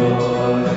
Come 0.00 0.69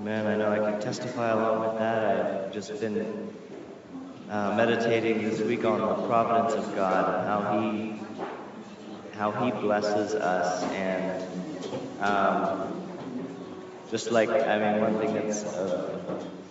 Amen. 0.00 0.26
I 0.26 0.36
know 0.36 0.50
I 0.50 0.70
can 0.70 0.80
testify 0.80 1.28
along 1.28 1.60
with 1.60 1.78
that. 1.78 2.46
I've 2.46 2.54
just 2.54 2.80
been 2.80 3.34
uh, 4.30 4.54
meditating 4.56 5.22
this 5.22 5.42
week 5.42 5.66
on 5.66 5.78
the 5.78 6.06
providence 6.06 6.54
of 6.54 6.74
God 6.74 7.18
and 7.18 7.28
how 7.28 7.60
He 7.60 8.00
how 9.12 9.30
He 9.30 9.50
blesses 9.50 10.14
us, 10.14 10.62
and 10.72 11.22
um, 12.00 12.82
just 13.90 14.10
like 14.10 14.30
I 14.30 14.72
mean, 14.72 14.80
one 14.80 14.98
thing 15.00 15.12
that's 15.12 15.42
a 15.42 16.00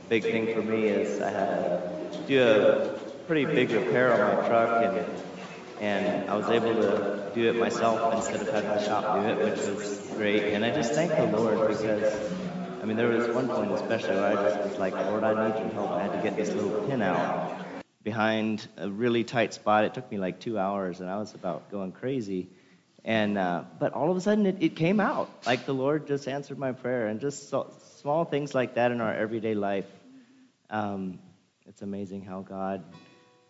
big 0.10 0.22
thing 0.22 0.54
for 0.54 0.62
me 0.62 0.84
is 0.84 1.20
I 1.20 1.32
had 1.32 2.12
to 2.12 2.20
do 2.28 2.44
a 2.44 3.00
pretty 3.26 3.46
big 3.46 3.72
repair 3.72 4.14
on 4.14 4.20
my 4.20 4.48
truck, 4.48 4.84
and 4.84 5.06
and 5.82 6.30
I 6.30 6.38
was 6.38 6.50
able 6.50 6.76
to 6.76 7.32
do 7.34 7.50
it 7.50 7.56
myself 7.56 8.14
instead 8.14 8.48
of 8.48 8.54
having 8.54 8.70
the 8.70 8.86
shop 8.86 9.24
do 9.24 9.28
it, 9.28 9.38
which 9.40 9.76
was 9.76 10.08
great. 10.16 10.54
And 10.54 10.64
I 10.64 10.70
just 10.70 10.94
thank 10.94 11.10
the 11.10 11.36
Lord 11.36 11.68
because. 11.68 12.30
I 12.82 12.86
mean, 12.86 12.96
there 12.96 13.10
was 13.10 13.28
one 13.28 13.50
point 13.50 13.72
especially 13.72 14.16
where 14.16 14.38
I 14.38 14.50
just 14.50 14.70
was 14.70 14.80
like, 14.80 14.94
Lord, 14.94 15.24
I 15.24 15.50
need 15.50 15.60
your 15.60 15.70
help. 15.74 15.92
I 15.92 16.02
had 16.02 16.14
to 16.14 16.22
get 16.24 16.38
this 16.38 16.50
little 16.54 16.88
pin 16.88 17.02
out 17.02 17.60
behind 18.04 18.66
a 18.78 18.90
really 18.90 19.26
tight 19.26 19.54
spot. 19.54 19.84
It 19.84 19.94
took 19.94 20.10
me 20.10 20.18
like 20.18 20.40
two 20.40 20.58
hours, 20.58 21.02
and 21.02 21.10
I 21.10 21.18
was 21.18 21.34
about 21.34 21.70
going 21.72 21.92
crazy. 21.92 22.48
And 23.04 23.38
uh, 23.38 23.64
but 23.80 23.94
all 23.94 24.10
of 24.12 24.16
a 24.16 24.22
sudden, 24.22 24.46
it, 24.46 24.58
it 24.62 24.76
came 24.78 25.00
out. 25.02 25.30
Like 25.46 25.66
the 25.66 25.74
Lord 25.74 26.08
just 26.08 26.28
answered 26.28 26.58
my 26.58 26.72
prayer, 26.72 27.08
and 27.08 27.20
just 27.20 27.50
so, 27.50 27.74
small 28.02 28.24
things 28.24 28.56
like 28.56 28.76
that 28.76 28.92
in 28.92 29.02
our 29.02 29.14
everyday 29.14 29.56
life. 29.56 29.88
Um, 30.70 31.20
it's 31.66 31.82
amazing 31.82 32.24
how 32.24 32.42
God 32.42 32.84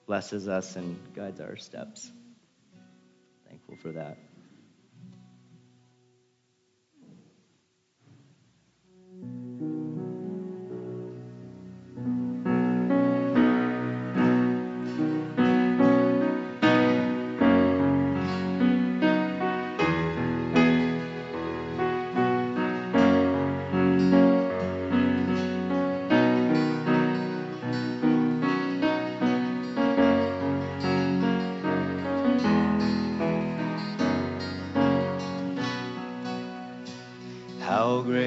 blesses 0.08 0.48
us 0.48 0.76
and 0.76 0.98
guides 1.14 1.40
our 1.40 1.58
steps. 1.58 2.12
Thankful 3.48 3.76
for 3.78 3.92
that. 3.92 4.18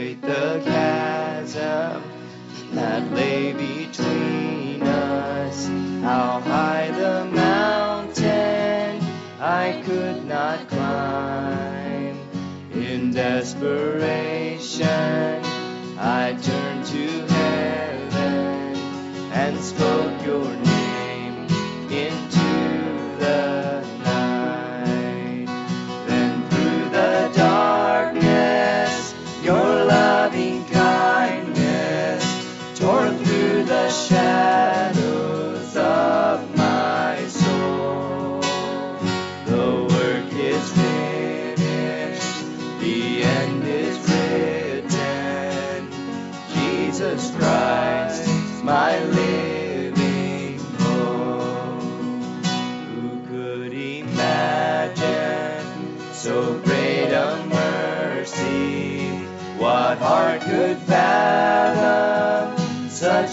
The 0.03 0.61
chasm 0.65 2.03
that 2.73 3.13
lay 3.13 3.53
between 3.53 4.83
us. 4.83 5.69
How 6.03 6.41
high 6.41 6.91
the 6.91 7.25
mountain 7.27 9.01
I 9.41 9.81
could 9.87 10.27
not 10.27 10.69
climb. 10.69 12.19
In 12.73 13.13
desperation, 13.13 15.22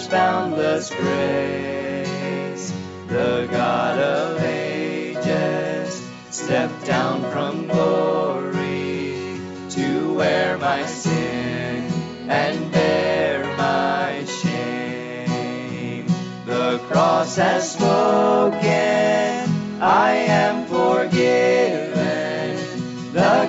boundless 0.10 0.90
grace? 0.90 2.74
The 3.08 3.48
God 3.52 4.00
of 4.00 4.42
ages 4.44 6.02
stepped 6.30 6.86
down 6.86 7.22
from 7.32 7.68
glory 7.68 9.40
to 9.70 10.14
wear 10.14 10.58
my 10.58 10.86
sin 10.86 11.92
and 12.28 12.72
bear 12.72 13.44
my 13.58 14.26
shame. 14.26 16.08
The 16.46 16.80
cross 16.88 17.36
has 17.36 17.74
spoken, 17.74 18.60
I 19.82 20.12
am 20.12 20.66
forgiven. 20.66 21.90
The 23.14 23.49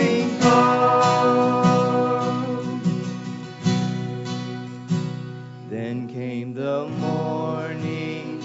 Then 5.69 6.07
came 6.07 6.53
the 6.53 6.87
morning 6.87 8.43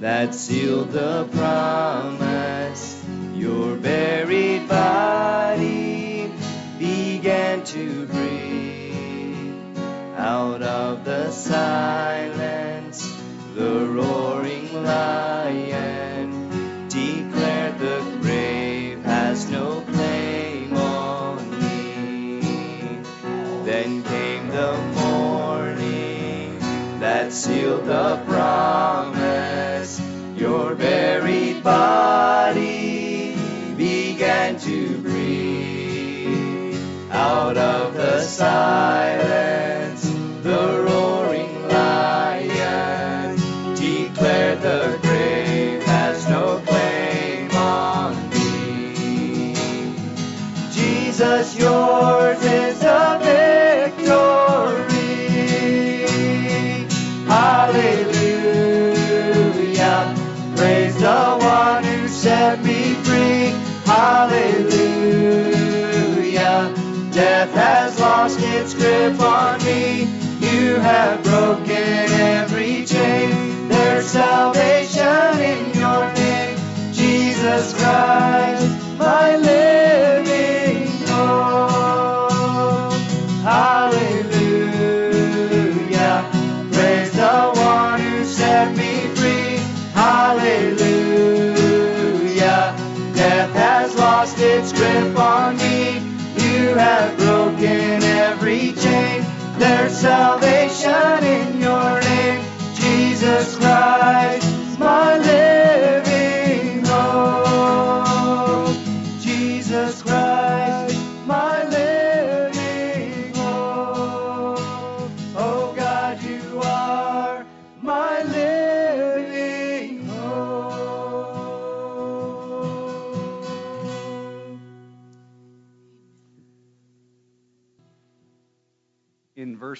that 0.00 0.34
sealed 0.34 0.90
the 0.92 1.26
promise. 1.32 3.02
Your 3.34 3.76
buried 3.76 4.68
body 4.68 6.32
began 6.78 7.64
to 7.64 8.06
breathe. 8.06 9.78
Out 10.16 10.62
of 10.62 11.04
the 11.04 11.30
silence, 11.30 13.10
the 13.54 13.86
roaring 13.86 14.84
lion 14.84 16.05
sealed 27.36 27.84
the 27.84 28.16
promise. 28.26 30.00
Your 30.36 30.74
buried 30.74 31.62
body 31.62 33.36
began 33.76 34.58
to 34.60 34.98
breathe. 35.02 36.80
Out 37.10 37.58
of 37.58 37.92
the 37.92 38.22
silence, 38.22 38.85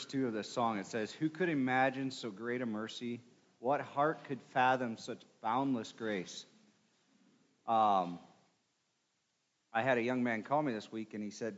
2 0.08 0.26
of 0.26 0.32
this 0.32 0.48
song, 0.48 0.78
it 0.78 0.86
says, 0.86 1.12
Who 1.12 1.28
could 1.28 1.48
imagine 1.48 2.10
so 2.10 2.30
great 2.30 2.62
a 2.62 2.66
mercy? 2.66 3.20
What 3.58 3.80
heart 3.80 4.24
could 4.24 4.40
fathom 4.52 4.96
such 4.98 5.22
boundless 5.42 5.92
grace? 5.92 6.44
Um, 7.66 8.18
I 9.72 9.82
had 9.82 9.98
a 9.98 10.02
young 10.02 10.22
man 10.22 10.42
call 10.42 10.62
me 10.62 10.72
this 10.72 10.90
week 10.92 11.14
and 11.14 11.22
he 11.22 11.30
said, 11.30 11.56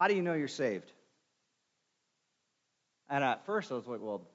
How 0.00 0.08
do 0.08 0.14
you 0.14 0.22
know 0.22 0.34
you're 0.34 0.48
saved? 0.48 0.92
And 3.08 3.22
at 3.22 3.44
first 3.46 3.70
I 3.70 3.74
was 3.74 3.86
like, 3.86 4.00
Well, 4.00 4.26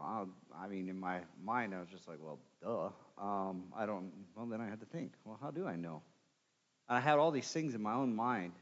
I 0.00 0.68
mean, 0.68 0.88
in 0.88 0.98
my 0.98 1.20
mind, 1.42 1.74
I 1.74 1.80
was 1.80 1.88
just 1.88 2.08
like, 2.08 2.18
well, 2.20 2.38
duh. 2.62 2.90
Um, 3.22 3.64
I 3.76 3.86
don't. 3.86 4.12
Well, 4.36 4.46
then 4.46 4.60
I 4.60 4.68
had 4.68 4.80
to 4.80 4.86
think. 4.86 5.12
Well, 5.24 5.38
how 5.40 5.50
do 5.50 5.66
I 5.66 5.76
know? 5.76 6.02
And 6.88 6.96
I 6.96 7.00
had 7.00 7.18
all 7.18 7.30
these 7.30 7.50
things 7.50 7.74
in 7.74 7.82
my 7.82 7.94
own 7.94 8.14
mind. 8.14 8.52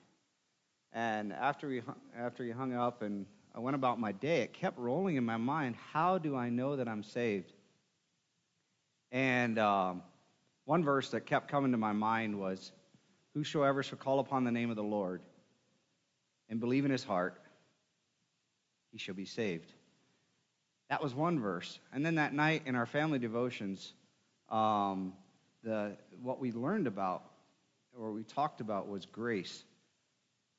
And 0.93 1.33
after 1.33 1.69
we 1.69 1.83
after 2.17 2.45
he 2.45 2.51
hung 2.51 2.75
up 2.75 3.03
and 3.03 3.27
I 3.57 3.61
went 3.61 3.75
about 3.75 3.99
my 3.99 4.13
day, 4.13 4.43
it 4.43 4.53
kept 4.53 4.79
rolling 4.79 5.17
in 5.17 5.25
my 5.25 5.39
mind. 5.39 5.77
How 5.93 6.19
do 6.19 6.37
I 6.37 6.51
know 6.51 6.77
that 6.77 6.89
I'm 6.89 7.03
saved? 7.03 7.51
And 9.11 9.59
um, 9.59 10.03
one 10.67 10.85
verse 10.85 11.11
that 11.11 11.25
kept 11.25 11.49
coming 11.49 11.73
to 11.73 11.79
my 11.79 11.95
mind 11.95 12.39
was, 12.39 12.71
"Whosoever 13.33 13.83
shall 13.83 13.97
call 13.97 14.19
upon 14.19 14.45
the 14.45 14.53
name 14.53 14.69
of 14.69 14.77
the 14.77 14.83
Lord 14.83 15.23
and 16.51 16.61
believe 16.61 16.85
in 16.85 16.91
his 16.91 17.03
heart, 17.03 17.41
he 18.93 18.99
shall 18.99 19.15
be 19.15 19.25
saved." 19.25 19.73
That 20.91 21.03
was 21.03 21.15
one 21.15 21.41
verse. 21.41 21.81
And 21.95 22.05
then 22.05 22.17
that 22.17 22.35
night 22.35 22.63
in 22.67 22.77
our 22.77 22.87
family 22.87 23.19
devotions, 23.19 23.95
um, 24.51 25.15
the 25.65 25.97
what 26.21 26.41
we 26.41 26.53
learned 26.53 26.87
about 26.87 27.25
or 27.99 28.13
we 28.13 28.23
talked 28.23 28.61
about 28.61 28.87
was 28.87 29.07
grace. 29.07 29.65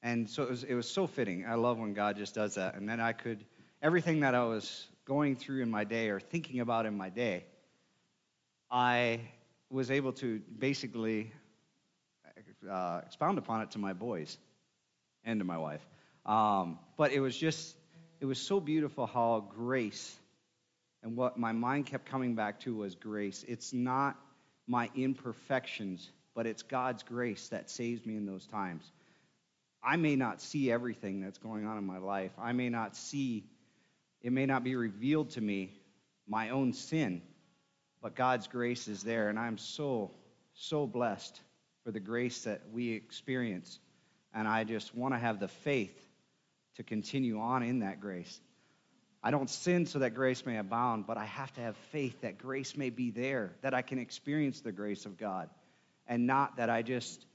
And 0.04 0.30
so 0.30 0.44
it 0.44 0.50
was, 0.50 0.64
it 0.64 0.76
was 0.76 0.90
so 0.90 1.08
fitting. 1.08 1.46
I 1.48 1.56
love 1.56 1.80
when 1.80 1.94
God 1.94 2.18
just 2.18 2.36
does 2.36 2.56
that. 2.56 2.76
And 2.76 2.88
then 2.88 3.00
I 3.00 3.14
could, 3.14 3.44
everything 3.82 4.22
that 4.22 4.36
I 4.36 4.44
was 4.44 4.88
going 5.06 5.36
through 5.36 5.62
in 5.64 5.72
my 5.72 5.84
day 5.84 6.10
or 6.10 6.20
thinking 6.20 6.60
about 6.60 6.86
in 6.86 6.96
my 6.96 7.10
day, 7.10 7.46
I 8.70 9.22
was 9.70 9.92
able 9.92 10.14
to 10.14 10.42
basically 10.60 11.32
uh, 12.70 13.02
expound 13.06 13.38
upon 13.38 13.62
it 13.62 13.72
to 13.72 13.80
my 13.80 13.94
boys 13.94 14.38
and 15.24 15.40
to 15.40 15.46
my 15.46 15.58
wife. 15.58 15.86
Um, 16.26 16.80
but 16.98 17.12
it 17.12 17.20
was 17.20 17.38
just, 17.38 17.76
it 18.20 18.26
was 18.26 18.40
so 18.40 18.60
beautiful 18.60 19.08
how 19.08 19.46
grace 19.56 20.16
and 21.04 21.16
what 21.16 21.38
my 21.38 21.52
mind 21.52 21.86
kept 21.86 22.06
coming 22.06 22.36
back 22.36 22.60
to 22.62 22.76
was 22.76 22.96
grace. 22.96 23.46
It's 23.48 23.74
not 23.74 24.18
my 24.68 24.90
imperfections, 24.96 26.10
but 26.36 26.46
it's 26.46 26.64
God's 26.64 27.04
grace 27.04 27.48
that 27.50 27.70
saves 27.70 28.06
me 28.06 28.18
in 28.18 28.26
those 28.26 28.46
times. 28.46 28.92
I 29.88 29.96
may 29.96 30.18
not 30.18 30.42
see 30.42 30.70
everything 30.70 31.22
that's 31.22 31.38
going 31.38 31.66
on 31.66 31.78
in 31.78 31.86
my 31.86 31.98
life. 31.98 32.34
I 32.38 32.52
may 32.52 32.68
not 32.68 32.98
see, 32.98 33.46
it 34.22 34.34
may 34.34 34.46
not 34.46 34.66
be 34.66 34.76
revealed 34.76 35.30
to 35.32 35.42
me 35.42 35.72
my 36.28 36.50
own 36.50 36.74
sin, 36.74 37.22
but 38.02 38.14
God's 38.14 38.48
grace 38.48 38.90
is 38.90 39.02
there. 39.02 39.30
And 39.30 39.40
I'm 39.40 39.58
so, 39.58 40.12
so 40.56 40.86
blessed 40.86 41.40
for 41.86 41.92
the 41.92 42.02
grace 42.02 42.44
that 42.44 42.64
we 42.74 42.92
experience. 42.92 43.80
And 44.34 44.46
I 44.46 44.66
just 44.66 44.94
want 44.94 45.14
to 45.14 45.18
have 45.20 45.40
the 45.40 45.48
faith 45.48 45.98
to 46.76 46.84
continue 46.84 47.40
on 47.40 47.64
in 47.64 47.80
that 47.80 48.02
grace. 48.02 48.42
I 49.24 49.32
don't 49.32 49.50
sin 49.50 49.86
so 49.86 50.00
that 50.00 50.14
grace 50.14 50.46
may 50.46 50.58
abound, 50.58 51.08
but 51.08 51.16
I 51.16 51.24
have 51.24 51.54
to 51.54 51.62
have 51.62 51.78
faith 51.94 52.20
that 52.22 52.38
grace 52.38 52.76
may 52.76 52.90
be 52.90 53.10
there, 53.10 53.54
that 53.62 53.74
I 53.74 53.84
can 53.84 54.00
experience 54.00 54.60
the 54.60 54.74
grace 54.74 55.06
of 55.06 55.18
God, 55.18 55.50
and 56.08 56.28
not 56.28 56.58
that 56.58 56.70
I 56.70 56.82
just 56.82 57.26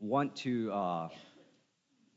want 0.00 0.34
to 0.38 0.72
uh, 0.72 1.08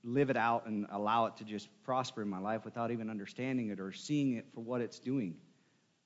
live 0.04 0.30
it 0.30 0.38
out 0.38 0.66
and 0.66 0.86
allow 0.92 1.26
it 1.26 1.38
to 1.38 1.44
just 1.44 1.68
prosper 1.84 2.22
in 2.22 2.30
my 2.30 2.40
life 2.40 2.66
without 2.66 2.92
even 2.92 3.10
understanding 3.10 3.70
it 3.70 3.80
or 3.80 3.92
seeing 3.92 4.36
it 4.36 4.46
for 4.54 4.62
what 4.62 4.82
it's 4.82 5.00
doing, 5.00 5.36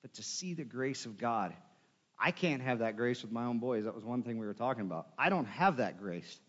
but 0.02 0.14
to 0.16 0.24
see 0.24 0.54
the 0.54 0.64
grace 0.64 1.06
of 1.06 1.18
God. 1.18 1.54
I 2.20 2.32
can't 2.32 2.62
have 2.62 2.80
that 2.80 2.96
grace 2.96 3.22
with 3.22 3.32
my 3.32 3.46
own 3.46 3.60
boys. 3.60 3.84
That 3.84 3.96
was 3.96 4.06
one 4.06 4.24
thing 4.24 4.38
we 4.38 4.46
were 4.46 4.54
talking 4.54 4.82
about. 4.82 5.08
I 5.18 5.30
don't 5.30 5.46
have 5.46 5.78
that 5.78 6.00
grace 6.00 6.40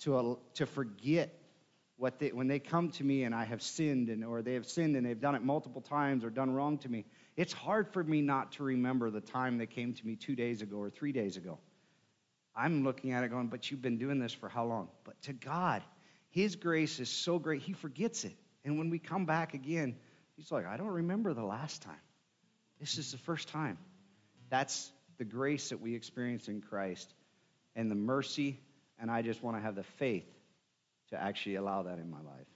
to, 0.00 0.16
uh, 0.16 0.34
to 0.54 0.66
forget 0.66 1.34
what 1.96 2.18
they, 2.18 2.28
when 2.28 2.46
they 2.46 2.60
come 2.60 2.90
to 2.92 3.04
me 3.04 3.24
and 3.24 3.34
I 3.34 3.44
have 3.44 3.60
sinned 3.60 4.08
and 4.08 4.24
or 4.24 4.42
they 4.42 4.54
have 4.54 4.66
sinned 4.66 4.96
and 4.96 5.04
they've 5.04 5.20
done 5.20 5.34
it 5.34 5.42
multiple 5.42 5.80
times 5.80 6.24
or 6.24 6.30
done 6.30 6.50
wrong 6.50 6.78
to 6.78 6.88
me, 6.88 7.04
it's 7.36 7.52
hard 7.52 7.92
for 7.92 8.04
me 8.04 8.20
not 8.20 8.52
to 8.52 8.62
remember 8.62 9.10
the 9.10 9.20
time 9.20 9.58
they 9.58 9.66
came 9.66 9.92
to 9.94 10.06
me 10.06 10.14
two 10.14 10.36
days 10.36 10.62
ago 10.62 10.76
or 10.76 10.90
three 10.90 11.12
days 11.12 11.36
ago. 11.36 11.58
I'm 12.54 12.84
looking 12.84 13.12
at 13.12 13.24
it 13.24 13.30
going, 13.30 13.48
but 13.48 13.70
you've 13.70 13.82
been 13.82 13.98
doing 13.98 14.18
this 14.18 14.32
for 14.32 14.48
how 14.48 14.64
long? 14.64 14.88
But 15.04 15.20
to 15.22 15.32
God, 15.32 15.82
His 16.30 16.56
grace 16.56 17.00
is 17.00 17.08
so 17.08 17.38
great, 17.38 17.62
He 17.62 17.72
forgets 17.72 18.24
it. 18.24 18.36
And 18.64 18.78
when 18.78 18.90
we 18.90 18.98
come 18.98 19.26
back 19.26 19.54
again, 19.54 19.96
He's 20.36 20.52
like, 20.52 20.66
I 20.66 20.76
don't 20.76 20.88
remember 20.88 21.34
the 21.34 21.44
last 21.44 21.82
time. 21.82 22.00
This 22.78 22.98
is 22.98 23.10
the 23.10 23.18
first 23.18 23.48
time. 23.48 23.78
That's 24.50 24.90
the 25.18 25.24
grace 25.24 25.70
that 25.70 25.80
we 25.80 25.94
experience 25.94 26.48
in 26.48 26.60
Christ 26.60 27.12
and 27.74 27.90
the 27.90 27.96
mercy, 27.96 28.60
and 29.00 29.10
I 29.10 29.22
just 29.22 29.42
want 29.42 29.56
to 29.56 29.60
have 29.60 29.74
the 29.74 29.82
faith 29.82 30.26
to 31.10 31.20
actually 31.20 31.56
allow 31.56 31.82
that 31.82 31.98
in 31.98 32.10
my 32.10 32.18
life. 32.20 32.46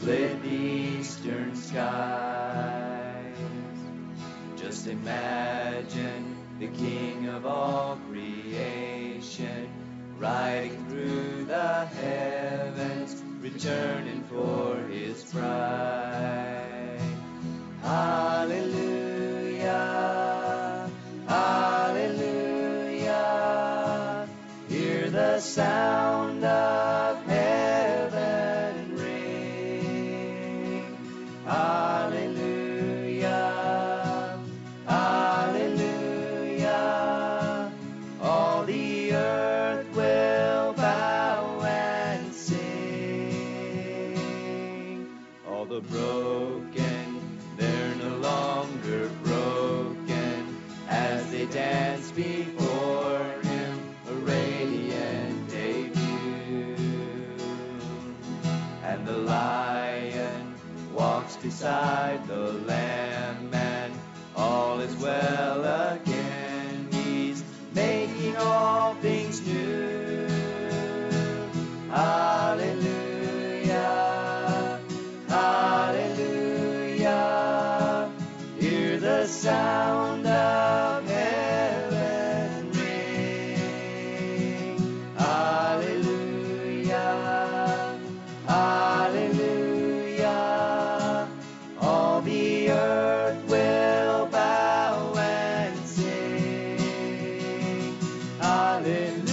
Split 0.00 0.42
the 0.42 0.48
eastern 0.48 1.54
skies. 1.54 3.36
Just 4.56 4.86
imagine 4.86 6.36
the 6.58 6.68
King 6.68 7.28
of 7.28 7.44
all 7.44 7.98
creation 8.10 9.68
riding 10.18 10.86
through 10.88 11.44
the 11.44 11.84
heavens, 11.84 13.22
returning 13.40 14.24
for 14.24 14.78
his 14.88 15.22
bride. 15.24 16.98
Hallelujah, 17.82 18.50
hallelujah. 21.28 22.38
Hear 24.68 25.10
the 25.10 25.40
sound 25.40 26.09
Hallelujah. 98.82 99.29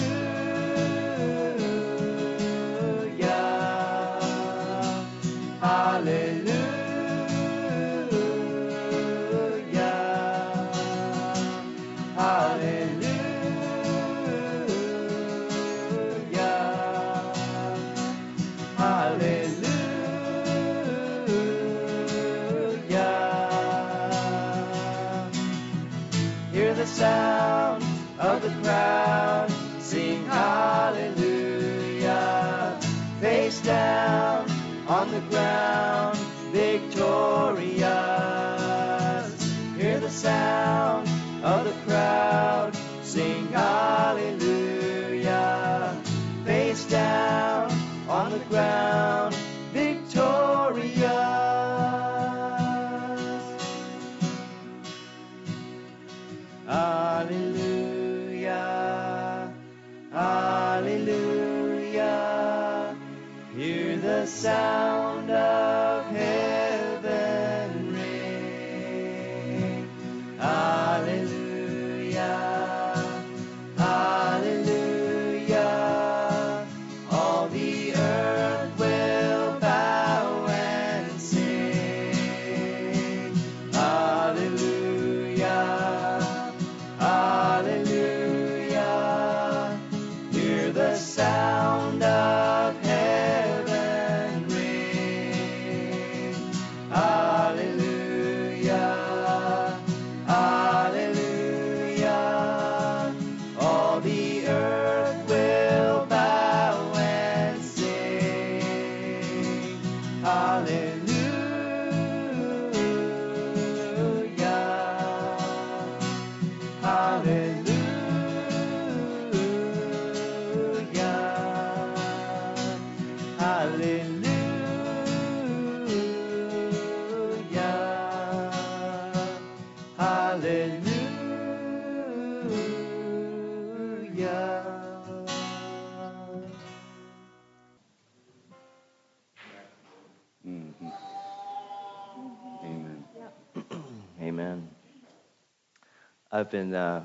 I've 146.48 146.52
been 146.52 146.76
uh, 146.76 147.04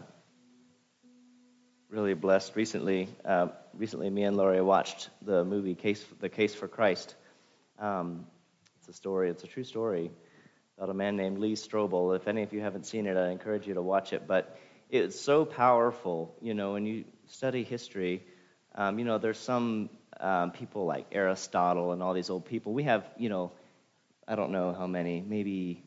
really 1.91 2.15
blessed 2.15 2.55
recently. 2.55 3.09
Uh, 3.25 3.49
recently, 3.75 4.09
me 4.09 4.23
and 4.23 4.37
Laurie 4.37 4.61
watched 4.61 5.11
the 5.21 5.45
movie 5.45 5.75
Case, 5.75 6.05
The 6.21 6.29
Case 6.29 6.55
for 6.55 6.69
Christ. 6.69 7.17
Um, 7.77 8.27
it's 8.79 8.87
a 8.87 8.93
story, 8.93 9.31
it's 9.31 9.43
a 9.43 9.49
true 9.49 9.65
story 9.65 10.13
about 10.79 10.91
a 10.91 10.95
man 10.95 11.17
named 11.17 11.39
Lee 11.39 11.55
Strobel. 11.55 12.15
If 12.15 12.29
any 12.29 12.45
of 12.45 12.53
you 12.53 12.61
haven't 12.61 12.87
seen 12.87 13.09
it, 13.09 13.17
I 13.17 13.31
encourage 13.31 13.67
you 13.67 13.75
to 13.75 13.83
watch 13.83 14.13
it. 14.13 14.29
But 14.29 14.57
it's 14.89 15.19
so 15.21 15.45
powerful, 15.45 16.37
you 16.41 16.55
know, 16.55 16.75
when 16.75 16.87
you 16.87 17.05
study 17.27 17.65
history. 17.65 18.23
Um, 18.77 19.01
you 19.01 19.05
know, 19.05 19.19
there's 19.19 19.41
some 19.41 19.91
um, 20.21 20.53
people 20.53 20.87
like 20.87 21.07
Aristotle 21.11 21.91
and 21.91 22.01
all 22.01 22.15
these 22.15 22.31
old 22.31 22.45
people. 22.45 22.73
We 22.75 22.85
have, 22.85 23.05
you 23.17 23.29
know, 23.29 23.51
I 24.29 24.37
don't 24.37 24.53
know 24.53 24.73
how 24.73 24.87
many, 24.87 25.21
maybe 25.21 25.83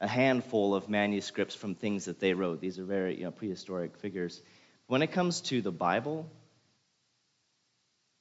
a 0.00 0.08
handful 0.08 0.74
of 0.74 0.88
manuscripts 0.88 1.54
from 1.54 1.74
things 1.74 2.06
that 2.06 2.20
they 2.20 2.32
wrote. 2.32 2.60
These 2.60 2.78
are 2.78 2.84
very, 2.84 3.18
you 3.18 3.24
know, 3.24 3.30
prehistoric 3.30 3.96
figures. 3.98 4.40
When 4.86 5.02
it 5.02 5.12
comes 5.12 5.42
to 5.42 5.60
the 5.60 5.70
Bible, 5.70 6.28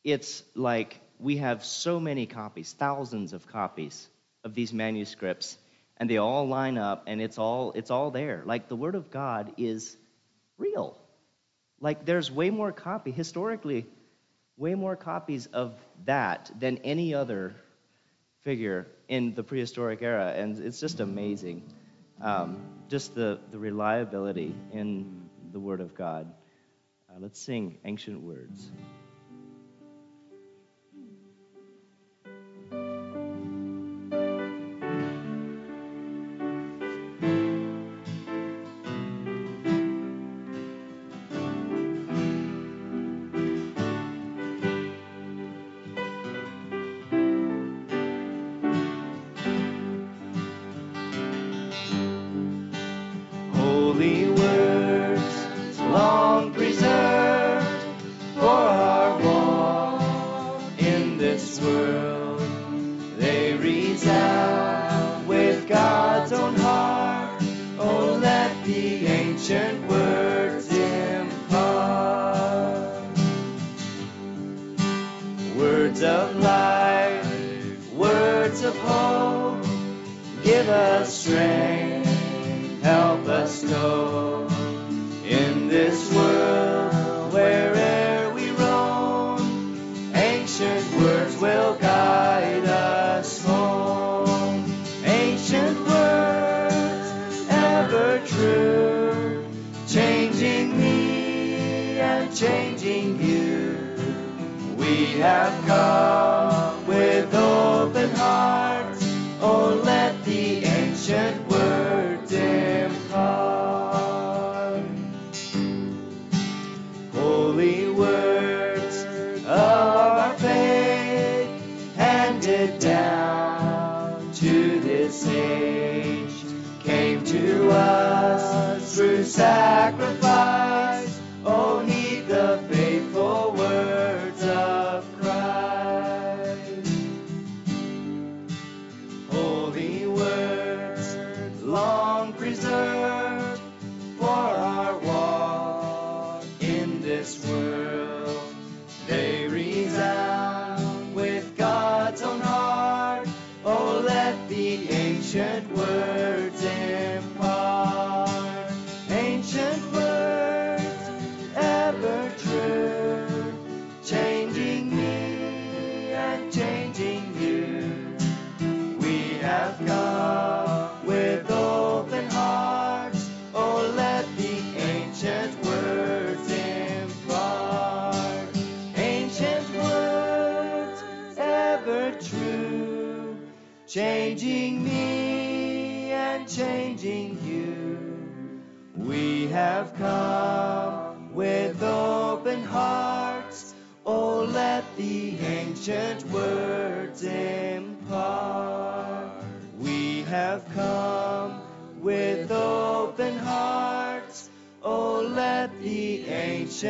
it's 0.04 0.44
like 0.56 1.00
we 1.20 1.38
have 1.38 1.64
so 1.64 2.00
many 2.00 2.26
copies, 2.26 2.74
thousands 2.74 3.34
of 3.34 3.48
copies 3.48 4.08
of 4.44 4.54
these 4.54 4.74
manuscripts, 4.74 5.58
and 5.98 6.10
they 6.10 6.18
all 6.18 6.48
line 6.48 6.78
up, 6.78 7.04
and 7.08 7.22
it's 7.22 7.38
all 7.38 7.72
it's 7.74 7.92
all 7.92 8.12
there. 8.12 8.44
Like 8.46 8.68
the 8.68 8.76
Word 8.76 8.96
of 8.96 9.10
God 9.10 9.54
is 9.58 9.98
real. 10.58 10.98
Like 11.82 12.06
there's 12.06 12.30
way 12.30 12.50
more 12.50 12.72
copy 12.72 13.12
historically, 13.12 13.86
way 14.58 14.76
more 14.76 14.96
copies 14.96 15.48
of 15.48 15.74
that 16.06 16.52
than 16.60 16.80
any 16.80 17.14
other 17.14 17.56
figure 18.44 18.88
in 19.08 19.34
the 19.36 19.44
prehistoric 19.44 20.02
era, 20.02 20.34
and 20.36 20.58
it's 20.60 20.80
just 20.80 21.00
amazing. 21.00 21.64
Um, 22.22 22.62
just 22.90 23.16
the, 23.16 23.40
the 23.52 23.60
reliability 23.60 24.56
in 24.74 25.30
the 25.52 25.60
Word 25.60 25.80
of 25.80 25.96
God. 25.96 26.32
Uh, 27.10 27.20
let's 27.20 27.40
sing 27.40 27.78
ancient 27.86 28.22
words. 28.22 28.72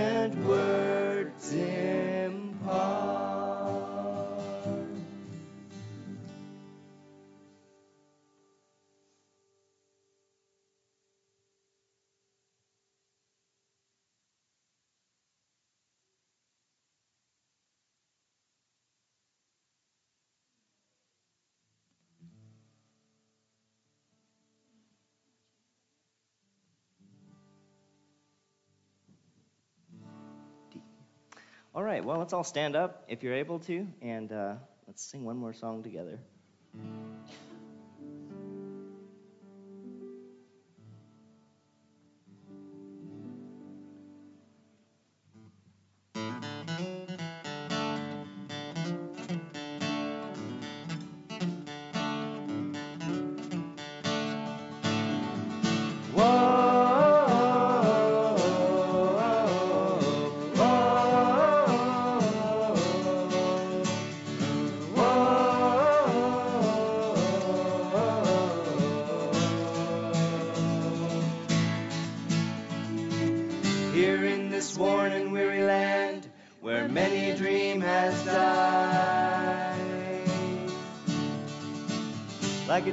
and 0.09 0.47
words 0.47 1.53
impart. 1.53 3.28
all 31.73 31.83
right, 31.83 32.03
well, 32.03 32.17
let's 32.17 32.33
all 32.33 32.43
stand 32.43 32.75
up 32.75 33.03
if 33.07 33.21
you're 33.21 33.35
able 33.35 33.59
to, 33.59 33.87
and 34.01 34.31
uh, 34.31 34.55
let's 34.87 35.03
sing 35.03 35.23
one 35.23 35.37
more 35.37 35.53
song 35.53 35.83
together. 35.83 36.19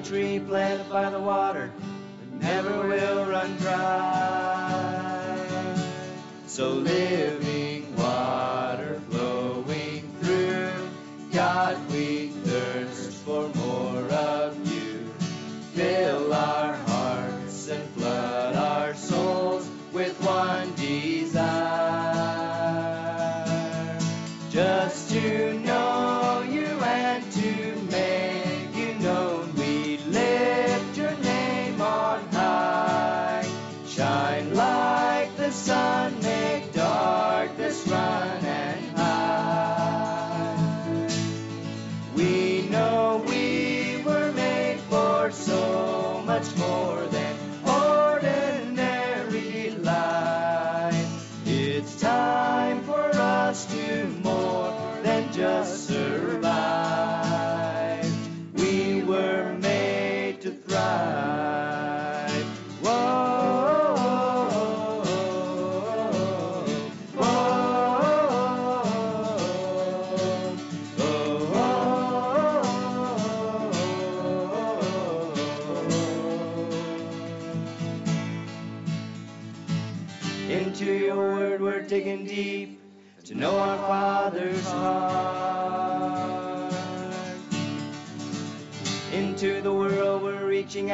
tree 0.06 0.38
planted 0.38 0.88
by 0.88 1.10
the 1.10 1.18
water. 1.18 1.45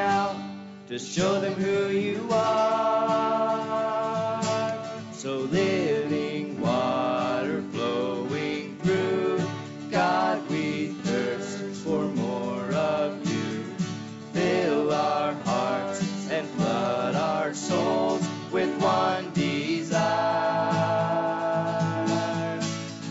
out 0.02 0.36
to 0.88 0.98
show 0.98 1.40
them 1.40 1.54
who 1.54 1.88
you 1.88 2.28
are. 2.32 3.22
So 5.12 5.36
living 5.38 6.60
water 6.60 7.62
flowing 7.70 8.76
through, 8.82 9.40
God, 9.90 10.50
we 10.50 10.88
thirst 11.04 11.58
for 11.84 12.02
more 12.02 12.72
of 12.72 13.24
you. 13.30 13.64
Fill 14.32 14.92
our 14.92 15.34
hearts 15.34 16.02
and 16.30 16.48
flood 16.50 17.14
our 17.14 17.54
souls 17.54 18.26
with 18.50 18.76
one 18.82 19.30
desire, 19.32 20.00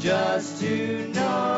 just 0.01 0.59
to 0.61 1.07
know. 1.07 1.50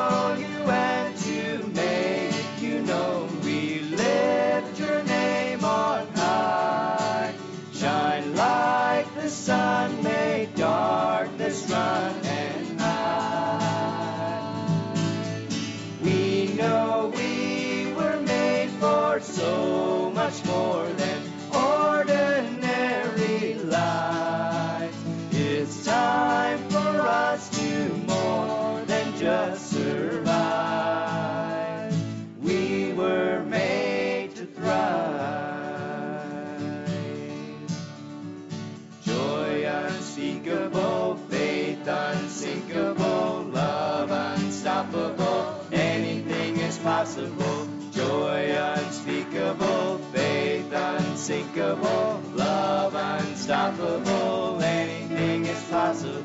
Unspeakable, 49.54 49.98
faith 50.12 50.74
unsinkable, 50.74 52.22
love 52.34 52.96
unstoppable, 52.96 54.62
anything 54.62 55.46
is 55.46 55.64
possible. 55.70 56.24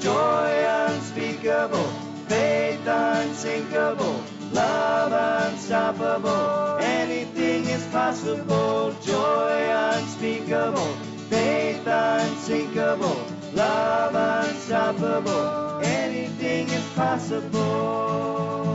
Joy 0.00 0.64
unspeakable, 0.88 1.88
faith 2.28 2.86
unsinkable, 2.86 4.22
love 4.52 5.12
unstoppable, 5.12 6.78
anything 6.80 7.64
is 7.66 7.86
possible. 7.86 8.94
Joy 9.02 9.68
unspeakable, 9.70 10.94
faith 11.30 11.86
unsinkable, 11.86 13.26
love 13.54 14.14
unstoppable, 14.14 15.80
anything 15.84 16.68
is 16.68 16.86
possible. 16.94 18.73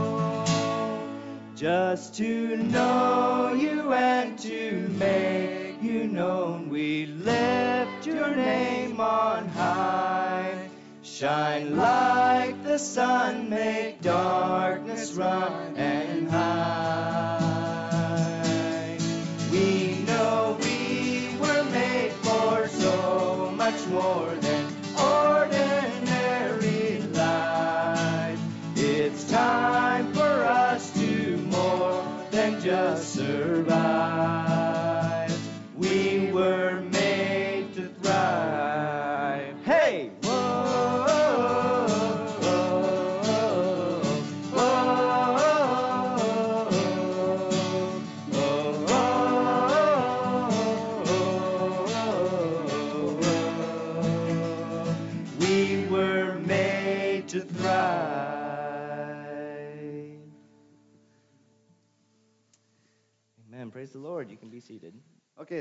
Just 1.60 2.14
to 2.14 2.56
know 2.56 3.52
you 3.52 3.92
and 3.92 4.38
to 4.38 4.88
make 4.96 5.82
you 5.82 6.04
known, 6.04 6.70
we 6.70 7.04
lift 7.04 8.06
your 8.06 8.34
name 8.34 8.98
on 8.98 9.46
high. 9.48 10.70
Shine 11.02 11.76
like 11.76 12.64
the 12.64 12.78
sun, 12.78 13.50
make 13.50 14.00
darkness 14.00 15.12
run 15.12 15.76
and 15.76 16.30
hide. 16.30 17.49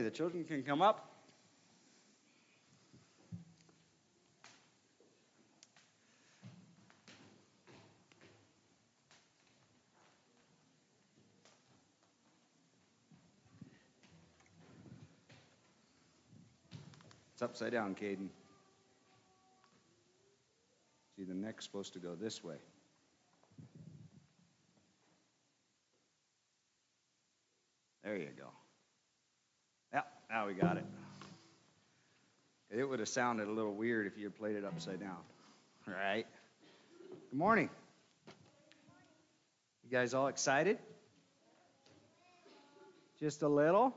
The 0.09 0.15
children 0.15 0.43
can 0.43 0.63
come 0.63 0.81
up. 0.81 1.07
It's 17.33 17.43
upside 17.43 17.73
down, 17.73 17.93
Caden. 17.93 18.29
See, 21.15 21.23
the 21.23 21.35
neck's 21.35 21.65
supposed 21.65 21.93
to 21.93 21.99
go 21.99 22.15
this 22.15 22.43
way. 22.43 22.55
There 28.03 28.17
you 28.17 28.29
go. 28.35 28.58
Now 30.29 30.45
we 30.45 30.53
got 30.53 30.77
it. 30.77 30.85
It 32.69 32.83
would 32.83 32.99
have 32.99 33.09
sounded 33.09 33.47
a 33.47 33.51
little 33.51 33.73
weird 33.73 34.05
if 34.05 34.15
you 34.15 34.25
had 34.25 34.37
played 34.37 34.55
it 34.55 34.63
upside 34.63 34.99
down. 34.99 35.17
All 35.87 35.93
right. 35.93 36.27
Good 37.31 37.37
morning. 37.37 37.69
You 39.83 39.89
guys 39.89 40.13
all 40.13 40.27
excited? 40.27 40.77
Just 43.19 43.41
a 43.41 43.47
little? 43.47 43.95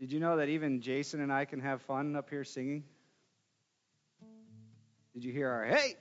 Did 0.00 0.12
you 0.12 0.18
know 0.18 0.38
that 0.38 0.48
even 0.48 0.80
Jason 0.80 1.20
and 1.20 1.32
I 1.32 1.44
can 1.44 1.60
have 1.60 1.80
fun 1.82 2.16
up 2.16 2.28
here 2.30 2.42
singing? 2.42 2.82
Did 5.14 5.22
you 5.22 5.32
hear 5.32 5.48
our 5.48 5.64
hey? 5.64 5.94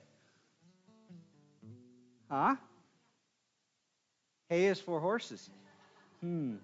Huh? 2.29 2.55
Hay 4.49 4.65
is 4.65 4.79
for 4.79 4.99
horses. 4.99 5.47
Hmm. 6.21 6.55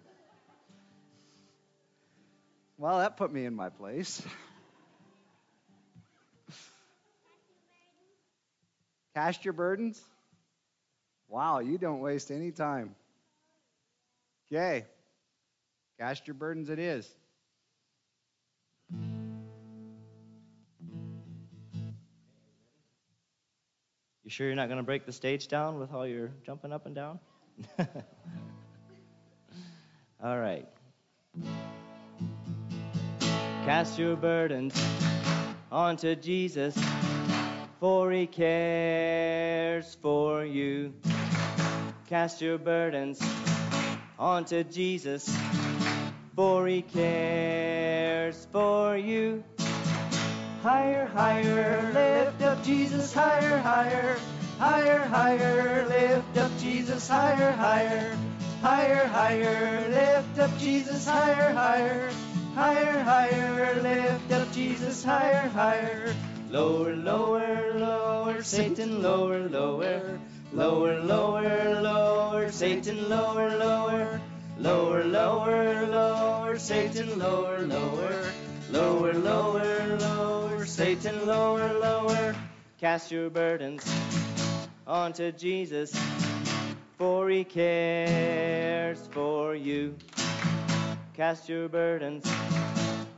Well, 2.79 2.99
that 2.99 3.17
put 3.17 3.31
me 3.33 3.43
in 3.43 3.53
my 3.55 3.67
place. 3.67 4.21
Cast 9.13 9.43
your 9.43 9.53
burdens? 9.53 10.01
Wow, 11.27 11.59
you 11.59 11.77
don't 11.77 11.99
waste 11.99 12.31
any 12.31 12.51
time. 12.51 12.95
Okay. 14.49 14.85
Cast 15.99 16.25
your 16.25 16.35
burdens 16.35 16.69
it 16.69 16.79
is. 16.79 17.05
You 24.23 24.29
sure 24.29 24.47
you're 24.47 24.55
not 24.55 24.69
going 24.69 24.77
to 24.77 24.83
break 24.83 25.05
the 25.05 25.11
stage 25.11 25.49
down 25.49 25.79
with 25.79 25.91
all 25.91 26.07
your 26.07 26.31
jumping 26.45 26.71
up 26.71 26.85
and 26.85 26.95
down? 26.95 27.19
all 30.23 30.39
right. 30.39 30.65
Cast 33.69 33.99
your 33.99 34.15
burdens 34.15 34.73
onto 35.71 36.15
Jesus, 36.15 36.75
for 37.79 38.12
he 38.12 38.25
cares 38.25 39.95
for 40.01 40.43
you. 40.43 40.91
Cast 42.08 42.41
your 42.41 42.58
burdens 42.58 43.21
onto 44.17 44.63
Jesus, 44.63 45.29
for 46.36 46.65
he 46.65 46.82
cares 46.82 48.47
for 48.51 48.97
you. 48.97 49.43
Higher, 50.63 51.05
higher, 51.05 51.91
lift 51.93 52.41
up 52.41 52.63
Jesus, 52.63 53.13
higher, 53.13 53.60
higher, 53.60 54.17
higher, 54.58 54.99
higher, 55.05 55.88
lift 55.88 56.38
up 56.39 56.51
Jesus, 56.58 57.08
higher, 57.08 57.51
higher, 57.51 58.17
higher, 58.63 59.05
higher, 59.05 59.89
lift 59.89 60.39
up 60.39 60.58
Jesus, 60.58 61.05
higher, 61.05 61.53
higher, 61.53 62.10
higher, 62.55 63.03
higher, 63.03 63.81
lift 63.81 64.31
up 64.31 64.51
Jesus, 64.51 65.03
higher, 65.03 65.47
higher. 65.49 66.15
Lower, 66.49 66.95
lower, 66.95 67.73
lower, 67.75 68.43
Satan, 68.43 69.01
lower, 69.01 69.47
lower, 69.47 70.19
lower, 70.53 71.03
lower, 71.03 71.81
lower, 71.81 72.51
Satan, 72.51 73.09
lower, 73.09 73.57
lower, 73.57 74.21
lower, 74.57 75.03
lower, 75.03 75.85
lower, 75.88 76.57
Satan, 76.57 77.19
lower, 77.19 77.59
lower. 77.62 78.31
Lower, 78.71 79.13
lower, 79.13 79.97
lower, 79.97 80.63
Satan, 80.63 81.25
lower, 81.25 81.73
lower. 81.79 82.35
Cast 82.79 83.12
your 83.12 83.31
burdens 83.31 83.83
onto 84.85 85.31
Jesus, 85.31 85.91
for 86.99 87.27
he 87.29 87.43
cares 87.43 88.99
for 89.12 89.55
you. 89.55 89.95
Cast 91.19 91.49
your 91.49 91.67
burdens 91.67 92.25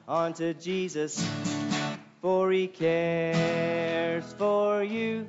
onto 0.08 0.56
Jesus, 0.56 1.24
for 2.20 2.52
he 2.52 2.66
cares 2.66 4.26
for 4.40 4.84
you. 4.84 5.28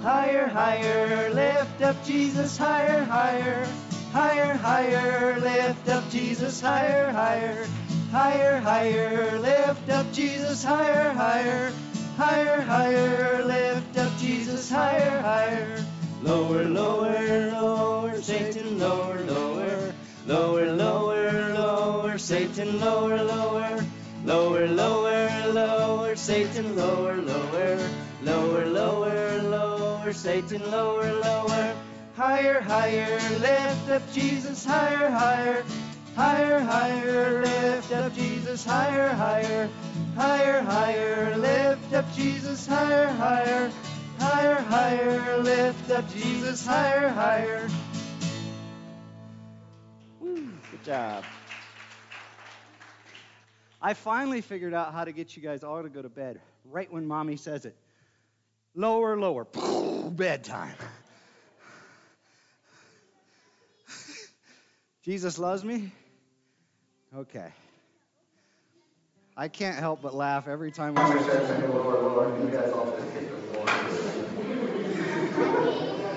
Higher, 0.00 0.46
higher, 0.46 1.28
lift 1.34 1.82
up 1.82 2.02
Jesus, 2.02 2.56
higher, 2.56 3.04
higher, 3.04 3.68
higher, 4.10 4.54
higher, 4.54 5.38
lift 5.38 5.86
up 5.90 6.08
Jesus, 6.08 6.62
higher, 6.62 7.12
higher. 7.12 7.66
Higher, 8.10 8.58
higher, 8.60 9.38
lift 9.38 9.90
up 9.90 10.10
Jesus, 10.14 10.64
higher, 10.64 11.12
higher, 11.12 11.72
higher, 12.16 12.62
higher, 12.62 13.44
lift 13.44 13.98
up 13.98 14.16
Jesus, 14.18 14.70
higher, 14.70 15.20
higher. 15.20 15.84
Lower, 16.22 16.64
lower, 16.64 17.50
lower, 17.52 18.22
Satan, 18.22 18.78
lower, 18.78 19.20
lower, 19.24 19.92
lower, 20.26 20.72
lower, 20.72 21.09
Satan, 22.30 22.78
lower, 22.78 23.24
lower, 23.24 23.84
lower, 24.24 24.68
lower, 24.68 25.52
lower, 25.52 26.14
Satan, 26.14 26.76
lower, 26.76 27.16
lower, 27.16 27.90
lower, 28.22 28.66
lower, 28.66 29.42
lower, 29.42 30.12
Satan, 30.12 30.62
lower, 30.70 31.12
lower. 31.12 31.74
Higher, 32.14 32.60
higher, 32.60 33.18
lift 33.40 33.90
up 33.90 34.02
Jesus, 34.12 34.64
higher, 34.64 35.10
higher. 35.10 35.64
Higher, 36.14 36.60
higher, 36.60 37.42
lift 37.42 37.92
up 37.92 38.14
Jesus, 38.14 38.64
higher, 38.64 39.08
higher, 39.08 39.68
higher, 40.14 40.62
higher, 40.62 41.36
lift 41.36 41.92
up 41.92 42.14
Jesus, 42.14 42.64
higher, 42.64 43.08
higher, 43.08 43.72
higher, 44.20 44.54
higher, 44.54 45.38
lift 45.38 45.90
up 45.90 46.08
Jesus, 46.14 46.64
higher, 46.64 47.08
higher, 47.08 47.68
Good 50.22 50.84
job. 50.84 51.24
I 53.82 53.94
finally 53.94 54.42
figured 54.42 54.74
out 54.74 54.92
how 54.92 55.04
to 55.04 55.12
get 55.12 55.36
you 55.36 55.42
guys 55.42 55.64
all 55.64 55.82
to 55.82 55.88
go 55.88 56.02
to 56.02 56.08
bed 56.08 56.40
right 56.64 56.92
when 56.92 57.06
mommy 57.06 57.36
says 57.36 57.64
it. 57.64 57.76
Lower, 58.74 59.18
lower. 59.18 59.44
Bedtime. 60.10 60.74
Jesus 65.04 65.38
loves 65.38 65.64
me? 65.64 65.92
Okay. 67.16 67.52
I 69.36 69.48
can't 69.48 69.76
help 69.76 70.02
but 70.02 70.14
laugh 70.14 70.46
every 70.46 70.70
time 70.70 70.98
I 70.98 71.02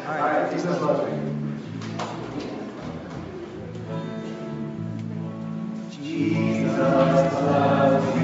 All 0.06 0.20
right, 0.20 0.52
Jesus 0.52 0.82
loves 0.82 1.10
me. 1.10 1.23
Jesus 6.18 6.78
loves 6.78 8.16
me, 8.16 8.23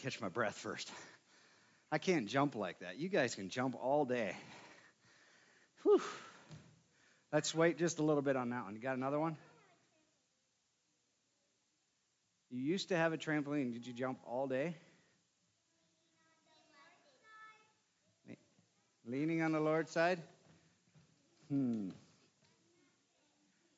catch 0.00 0.20
my 0.20 0.28
breath 0.28 0.56
first. 0.56 0.90
I 1.92 1.98
can't 1.98 2.26
jump 2.26 2.54
like 2.54 2.80
that. 2.80 2.98
You 2.98 3.08
guys 3.08 3.34
can 3.34 3.48
jump 3.48 3.76
all 3.80 4.04
day. 4.04 4.36
Whew. 5.82 6.00
Let's 7.32 7.54
wait 7.54 7.78
just 7.78 7.98
a 7.98 8.02
little 8.02 8.22
bit 8.22 8.36
on 8.36 8.50
that 8.50 8.64
one. 8.64 8.74
You 8.74 8.80
got 8.80 8.96
another 8.96 9.18
one? 9.18 9.36
You 12.50 12.60
used 12.60 12.88
to 12.88 12.96
have 12.96 13.12
a 13.12 13.18
trampoline. 13.18 13.72
Did 13.72 13.86
you 13.86 13.92
jump 13.92 14.18
all 14.26 14.46
day? 14.46 14.74
Leaning 19.06 19.42
on 19.42 19.52
the 19.52 19.60
Lord's 19.60 19.90
side? 19.90 20.20
Hmm. 21.48 21.90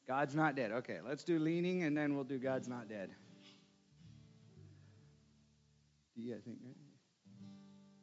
God's 0.06 0.34
not 0.34 0.56
dead. 0.56 0.72
Okay, 0.72 0.98
let's 1.06 1.24
do 1.24 1.38
leaning 1.38 1.84
and 1.84 1.96
then 1.96 2.14
we'll 2.14 2.24
do 2.24 2.38
God's 2.38 2.68
not 2.68 2.88
dead. 2.88 3.10
D, 6.14 6.34
I 6.34 6.40
think, 6.44 6.58
right? 6.62 6.76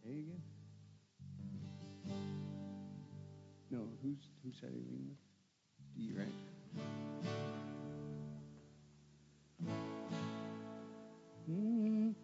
A 0.06 0.10
again? 0.10 0.42
No, 3.70 3.88
who's 4.02 4.18
who 4.44 4.52
said 4.52 4.72
leaning? 4.74 5.16
D, 5.96 6.12
right? 6.18 6.34
Mm. 11.50 12.16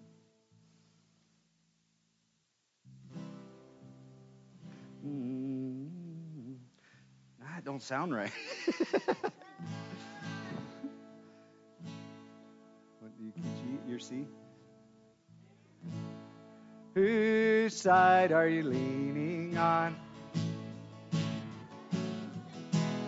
Mm. 5.05 6.57
That 7.41 7.63
don't 7.63 7.81
sound 7.81 8.15
right. 8.15 8.31
what 12.99 13.15
do 13.17 13.23
you 13.23 13.31
can 13.31 13.43
you, 13.43 13.79
your 13.87 13.99
C? 13.99 14.25
Whose 16.95 17.75
side 17.75 18.31
are 18.31 18.47
you 18.47 18.63
leaning 18.63 19.57
on? 19.57 19.97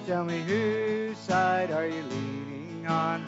Tell 0.06 0.26
me 0.26 0.41
whose 0.41 1.17
side 1.19 1.71
are 1.71 1.88
you 1.88 2.04
leaning 2.04 2.86
on? 2.86 3.26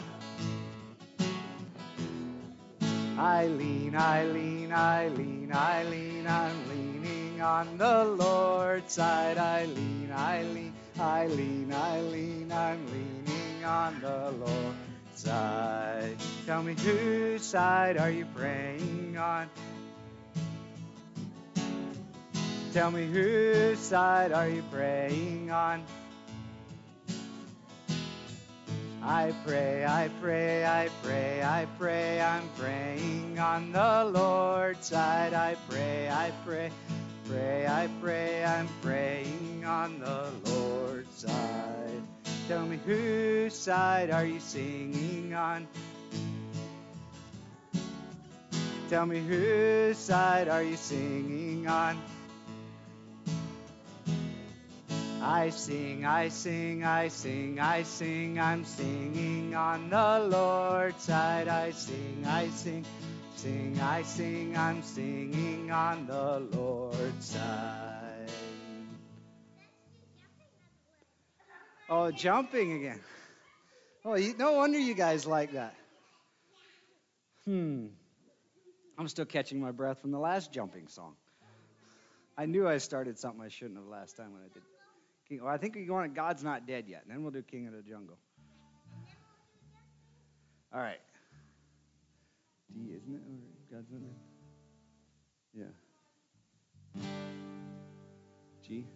I 3.16 3.46
lean, 3.46 3.96
I 3.96 4.26
lean, 4.26 4.70
I 4.70 5.08
lean, 5.08 5.50
I 5.50 5.82
lean, 5.84 6.26
I'm 6.26 6.68
leaning 6.68 7.40
on 7.40 7.78
the 7.78 8.04
Lord's 8.04 8.92
side. 8.92 9.38
I 9.38 9.64
lean, 9.64 10.12
I 10.14 10.42
lean, 10.42 10.74
I 10.98 11.26
lean, 11.26 11.72
I 11.72 12.02
lean, 12.02 12.52
I'm 12.52 12.86
leaning 12.86 13.64
on 13.64 13.98
the 14.02 14.30
Lord's 14.32 14.76
side. 15.14 16.16
Tell 16.44 16.62
me 16.62 16.74
whose 16.74 17.40
side 17.40 17.96
are 17.96 18.10
you 18.10 18.26
praying 18.34 19.16
on? 19.16 19.48
Tell 22.72 22.92
me 22.92 23.04
whose 23.04 23.80
side 23.80 24.30
are 24.30 24.48
you 24.48 24.62
praying 24.70 25.50
on? 25.50 25.82
I 29.02 29.34
pray, 29.44 29.84
I 29.84 30.08
pray, 30.20 30.64
I 30.64 30.88
pray, 31.02 31.42
I 31.42 31.66
pray, 31.80 32.20
I'm 32.20 32.48
praying 32.56 33.40
on 33.40 33.72
the 33.72 34.04
Lord's 34.14 34.86
side. 34.86 35.34
I 35.34 35.56
pray, 35.68 36.08
I 36.10 36.30
pray, 36.46 36.70
pray, 37.24 37.66
I 37.66 37.88
pray, 38.00 38.44
I'm 38.44 38.68
praying 38.82 39.64
on 39.66 39.98
the 39.98 40.30
Lord's 40.48 41.12
side. 41.16 42.02
Tell 42.46 42.64
me 42.64 42.78
whose 42.86 43.52
side 43.52 44.12
are 44.12 44.24
you 44.24 44.38
singing 44.38 45.34
on? 45.34 45.66
Tell 48.88 49.06
me 49.06 49.18
whose 49.18 49.98
side 49.98 50.46
are 50.48 50.62
you 50.62 50.76
singing 50.76 51.66
on? 51.66 52.00
I 55.30 55.50
sing, 55.50 56.04
I 56.04 56.28
sing, 56.28 56.82
I 56.82 57.06
sing, 57.06 57.60
I 57.60 57.84
sing, 57.84 58.40
I'm 58.40 58.64
singing 58.64 59.54
on 59.54 59.88
the 59.88 60.26
Lord's 60.28 61.04
side. 61.04 61.46
I 61.46 61.70
sing, 61.70 62.24
I 62.26 62.48
sing, 62.48 62.84
sing, 63.36 63.78
I 63.80 64.02
sing, 64.02 64.56
I'm 64.56 64.82
singing 64.82 65.70
on 65.70 66.08
the 66.08 66.40
Lord's 66.40 67.26
side. 67.26 68.28
Oh, 71.88 72.10
jumping 72.10 72.72
again. 72.72 73.00
Oh, 74.04 74.16
you, 74.16 74.34
no 74.36 74.54
wonder 74.54 74.80
you 74.80 74.94
guys 74.94 75.26
like 75.26 75.52
that. 75.52 75.76
Hmm. 77.44 77.86
I'm 78.98 79.06
still 79.06 79.26
catching 79.26 79.60
my 79.60 79.70
breath 79.70 80.00
from 80.00 80.10
the 80.10 80.18
last 80.18 80.52
jumping 80.52 80.88
song. 80.88 81.14
I 82.36 82.46
knew 82.46 82.66
I 82.66 82.78
started 82.78 83.16
something 83.20 83.40
I 83.40 83.48
shouldn't 83.48 83.78
have 83.78 83.86
last 83.86 84.16
time 84.16 84.32
when 84.32 84.42
I 84.42 84.48
did. 84.52 84.62
King, 85.30 85.44
well, 85.44 85.54
I 85.54 85.58
think 85.58 85.76
we 85.76 85.88
want 85.88 86.12
God's 86.12 86.42
not 86.42 86.66
dead 86.66 86.86
yet. 86.88 87.02
And 87.04 87.14
then 87.14 87.22
we'll 87.22 87.30
do 87.30 87.40
King 87.42 87.68
of 87.68 87.72
the 87.72 87.82
Jungle. 87.88 88.16
All 90.74 90.80
right. 90.80 90.98
D, 92.74 92.80
isn't 92.96 93.14
it? 93.14 93.20
Or 93.20 93.76
God's 93.76 93.90
not 93.92 94.00
dead. 95.54 95.72
Yeah. 96.96 97.02
G. 98.66 98.86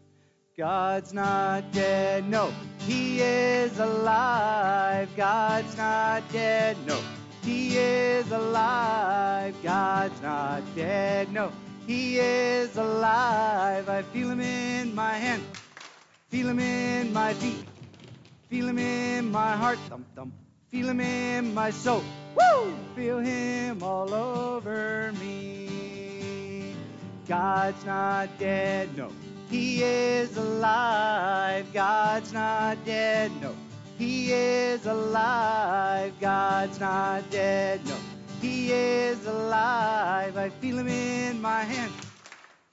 God's 0.59 1.13
not 1.13 1.73
dead, 1.73 2.29
no, 2.29 2.53
He 2.81 3.21
is 3.21 3.79
alive. 3.79 5.09
God's 5.17 5.77
not 5.77 6.23
dead, 6.33 6.77
no, 6.87 7.01
He 7.43 7.77
is 7.77 8.31
alive. 8.31 9.55
God's 9.63 10.21
not 10.23 10.63
dead, 10.77 11.33
no, 11.33 11.51
He 11.89 12.19
is 12.19 12.77
alive. 12.77 13.89
I 13.89 14.03
feel 14.03 14.31
Him 14.31 14.41
in 14.41 14.95
my 14.95 15.15
hand. 15.15 15.43
Feel 16.35 16.49
him 16.49 16.59
in 16.59 17.13
my 17.13 17.33
feet. 17.33 17.65
Feel 18.51 18.67
him 18.67 18.79
in 18.79 19.31
my 19.31 19.53
heart. 19.55 19.79
Thump, 19.89 20.05
thump. 20.17 20.35
Feel 20.73 20.89
him 20.89 21.01
in 21.01 21.55
my 21.55 21.71
soul. 21.71 22.03
Woo! 22.35 22.75
Feel 22.97 23.21
him 23.21 23.81
all 23.85 24.13
over 24.13 25.13
me. 25.21 26.75
God's 27.29 27.85
not 27.87 28.37
dead, 28.37 28.97
no. 28.97 29.13
He 29.49 29.85
is 29.85 30.37
alive. 30.37 31.73
God's 31.73 32.33
not 32.33 32.85
dead, 32.85 33.31
no. 33.41 33.55
He 33.97 34.33
is 34.33 34.87
alive. 34.87 36.15
God's 36.21 36.81
not 36.81 37.31
dead, 37.31 37.87
no. 37.87 37.97
He 38.43 38.73
is 38.73 39.25
alive. 39.25 40.37
I 40.37 40.49
feel 40.49 40.79
him 40.79 40.89
in 40.89 41.41
my 41.41 41.63
hand. 41.63 41.93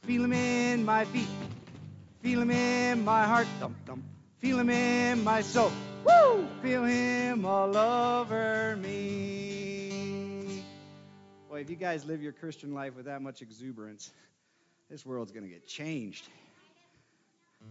Feel 0.01 0.23
him 0.23 0.33
in 0.33 0.83
my 0.83 1.05
feet. 1.05 1.29
Feel 2.21 2.41
him 2.41 2.51
in 2.51 3.03
my 3.03 3.25
heart, 3.25 3.47
thump 3.59 3.75
thump. 3.85 4.03
Feel 4.39 4.59
him 4.59 4.69
in 4.69 5.23
my 5.23 5.41
soul. 5.41 5.71
Woo! 6.05 6.47
Feel 6.61 6.83
him 6.83 7.45
all 7.45 7.75
over 7.75 8.75
me. 8.77 10.63
Boy, 11.49 11.61
if 11.61 11.69
you 11.69 11.75
guys 11.75 12.05
live 12.05 12.21
your 12.21 12.31
Christian 12.31 12.73
life 12.73 12.95
with 12.95 13.05
that 13.05 13.21
much 13.21 13.41
exuberance, 13.41 14.11
this 14.89 15.05
world's 15.05 15.31
going 15.31 15.43
to 15.43 15.49
get 15.49 15.67
changed. 15.67 16.27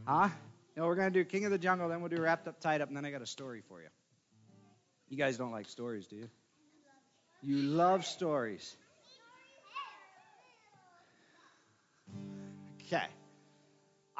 Huh? 0.04 0.28
No, 0.76 0.86
we're 0.86 0.96
going 0.96 1.12
to 1.12 1.18
do 1.18 1.24
King 1.24 1.44
of 1.44 1.50
the 1.50 1.58
Jungle, 1.58 1.88
then 1.88 2.00
we'll 2.00 2.10
do 2.10 2.20
Wrapped 2.20 2.48
Up, 2.48 2.60
Tied 2.60 2.80
Up, 2.80 2.88
and 2.88 2.96
then 2.96 3.04
I 3.04 3.10
got 3.10 3.22
a 3.22 3.26
story 3.26 3.62
for 3.68 3.80
you. 3.80 3.88
You 5.08 5.16
guys 5.16 5.36
don't 5.36 5.52
like 5.52 5.68
stories, 5.68 6.06
do 6.06 6.16
you? 6.16 6.28
You 7.42 7.56
love 7.56 8.04
stories. 8.04 8.76
Okay. 12.86 13.06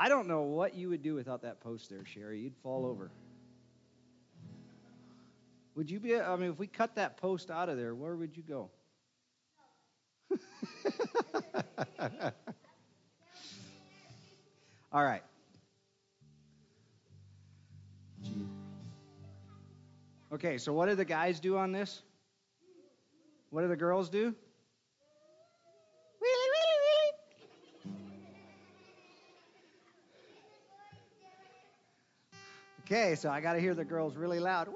I 0.00 0.08
don't 0.08 0.26
know 0.28 0.40
what 0.40 0.74
you 0.74 0.88
would 0.88 1.02
do 1.02 1.14
without 1.14 1.42
that 1.42 1.60
post 1.60 1.90
there, 1.90 2.06
Sherry. 2.06 2.40
You'd 2.40 2.56
fall 2.62 2.86
over. 2.86 3.10
Would 5.74 5.90
you 5.90 6.00
be, 6.00 6.18
I 6.18 6.36
mean, 6.36 6.52
if 6.52 6.58
we 6.58 6.68
cut 6.68 6.94
that 6.94 7.18
post 7.18 7.50
out 7.50 7.68
of 7.68 7.76
there, 7.76 7.94
where 7.94 8.16
would 8.16 8.34
you 8.34 8.42
go? 8.42 8.70
All 14.90 15.04
right. 15.04 15.22
Okay, 20.32 20.56
so 20.56 20.72
what 20.72 20.88
do 20.88 20.94
the 20.94 21.04
guys 21.04 21.40
do 21.40 21.58
on 21.58 21.72
this? 21.72 22.00
What 23.50 23.60
do 23.60 23.68
the 23.68 23.76
girls 23.76 24.08
do? 24.08 24.34
Okay, 32.92 33.14
so 33.14 33.30
I 33.30 33.40
got 33.40 33.52
to 33.52 33.60
hear 33.60 33.72
the 33.72 33.84
girls 33.84 34.16
really 34.16 34.40
loud. 34.40 34.66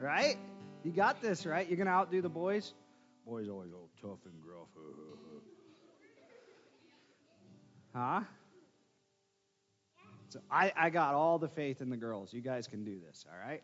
Right? 0.00 0.36
You 0.82 0.90
got 0.90 1.22
this, 1.22 1.46
right? 1.46 1.68
You're 1.68 1.76
going 1.76 1.86
to 1.86 1.92
outdo 1.92 2.20
the 2.20 2.28
boys? 2.28 2.72
Boys 3.24 3.48
always 3.48 3.70
all 3.72 3.88
tough 4.02 4.18
and 4.24 4.34
gruff. 4.42 4.66
huh? 7.94 8.22
So 10.30 10.40
I, 10.50 10.72
I 10.76 10.90
got 10.90 11.14
all 11.14 11.38
the 11.38 11.48
faith 11.48 11.80
in 11.80 11.88
the 11.88 11.96
girls. 11.96 12.32
You 12.32 12.40
guys 12.40 12.66
can 12.66 12.82
do 12.82 12.98
this, 13.06 13.24
all 13.30 13.48
right? 13.48 13.62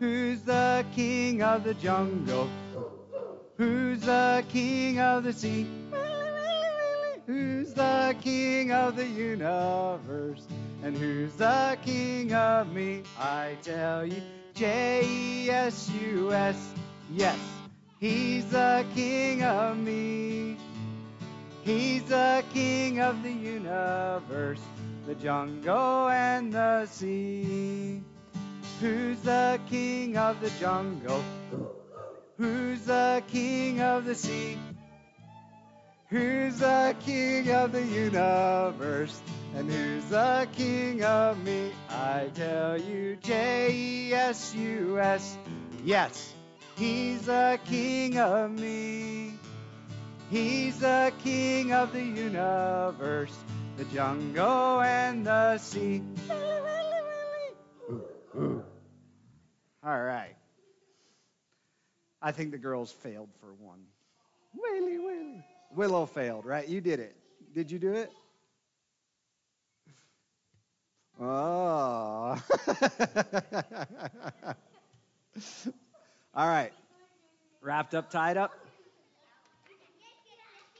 Who's 0.00 0.42
the 0.42 0.84
king 0.96 1.40
of 1.44 1.62
the 1.62 1.74
jungle? 1.74 2.50
Who's 3.58 4.00
the 4.00 4.44
king 4.48 4.98
of 4.98 5.22
the 5.22 5.32
sea? 5.32 5.68
Who's 7.28 7.74
the 7.74 8.16
king 8.22 8.72
of 8.72 8.96
the 8.96 9.04
universe? 9.04 10.46
And 10.82 10.96
who's 10.96 11.34
the 11.34 11.76
king 11.84 12.32
of 12.32 12.72
me? 12.72 13.02
I 13.18 13.54
tell 13.62 14.06
you, 14.06 14.22
J 14.54 15.02
E 15.04 15.50
S 15.50 15.90
U 16.00 16.32
S. 16.32 16.56
Yes, 17.12 17.38
he's 18.00 18.46
the 18.46 18.82
king 18.94 19.42
of 19.42 19.76
me. 19.76 20.56
He's 21.64 22.02
the 22.04 22.42
king 22.54 23.00
of 23.00 23.22
the 23.22 23.30
universe, 23.30 24.62
the 25.06 25.14
jungle 25.14 26.08
and 26.08 26.50
the 26.50 26.86
sea. 26.86 28.00
Who's 28.80 29.20
the 29.20 29.60
king 29.68 30.16
of 30.16 30.40
the 30.40 30.50
jungle? 30.58 31.22
Who's 32.38 32.86
the 32.86 33.22
king 33.28 33.82
of 33.82 34.06
the 34.06 34.14
sea? 34.14 34.56
Who's 36.10 36.60
the 36.60 36.96
king 37.00 37.50
of 37.50 37.72
the 37.72 37.84
universe? 37.84 39.20
And 39.54 39.70
who's 39.70 40.06
the 40.06 40.48
king 40.52 41.04
of 41.04 41.42
me? 41.44 41.70
I 41.90 42.30
tell 42.34 42.80
you, 42.80 43.16
J 43.16 43.68
E 43.70 44.14
S 44.14 44.54
U 44.54 44.98
S. 44.98 45.36
Yes, 45.84 46.32
he's 46.76 47.26
the 47.26 47.60
king 47.66 48.18
of 48.18 48.50
me. 48.50 49.34
He's 50.30 50.78
the 50.78 51.12
king 51.22 51.74
of 51.74 51.92
the 51.92 52.02
universe, 52.02 53.36
the 53.76 53.84
jungle 53.84 54.80
and 54.80 55.26
the 55.26 55.58
sea. 55.58 56.02
Ooh, 57.90 58.02
ooh. 58.34 58.64
All 59.84 60.02
right. 60.02 60.36
I 62.22 62.32
think 62.32 62.50
the 62.50 62.58
girls 62.58 62.92
failed 62.92 63.28
for 63.40 63.52
one. 63.52 63.80
Whaley, 64.54 64.98
Whaley. 64.98 65.44
Willow 65.74 66.06
failed, 66.06 66.44
right? 66.46 66.66
You 66.66 66.80
did 66.80 67.00
it. 67.00 67.16
Did 67.54 67.70
you 67.70 67.78
do 67.78 67.92
it? 67.92 68.10
Oh. 71.20 71.24
All 76.34 76.46
right. 76.46 76.72
Wrapped 77.60 77.94
up, 77.94 78.10
tied 78.10 78.36
up. 78.36 78.52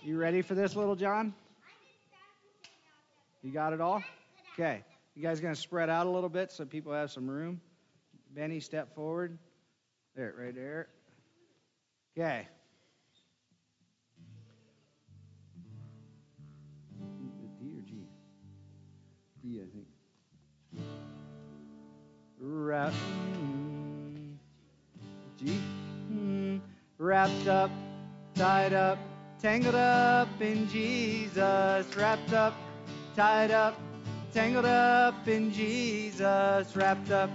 You 0.05 0.17
ready 0.17 0.43
for 0.43 0.55
this, 0.55 0.77
little 0.77 0.95
John? 0.95 1.35
You 3.43 3.51
got 3.53 3.73
it 3.73 3.81
all? 3.81 4.03
Okay. 4.55 4.85
You 5.17 5.23
guys 5.23 5.41
going 5.41 5.55
to 5.55 5.61
spread 5.61 5.91
out 5.91 6.07
a 6.07 6.11
little 6.11 6.29
bit 6.29 6.53
so 6.53 6.65
people 6.65 6.93
have 6.93 7.11
some 7.11 7.29
room? 7.29 7.61
Benny, 8.35 8.61
step 8.61 8.95
forward. 8.95 9.39
There, 10.15 10.35
right 10.39 10.55
there. 10.55 10.89
Okay. 12.17 12.47
Think. 19.49 19.87
Wrap, 22.39 22.93
G. 25.39 26.61
Wrapped 26.99 27.49
up, 27.49 27.71
tied 28.35 28.75
up, 28.75 28.99
tangled 29.41 29.75
up 29.75 30.29
in 30.43 30.69
Jesus. 30.69 31.87
Wrapped 31.97 32.35
up, 32.35 32.55
tied 33.17 33.51
up, 33.51 33.81
tangled 34.35 34.67
up 34.67 35.27
in 35.27 35.51
Jesus. 35.51 36.77
Wrapped 36.77 37.11
up, 37.11 37.31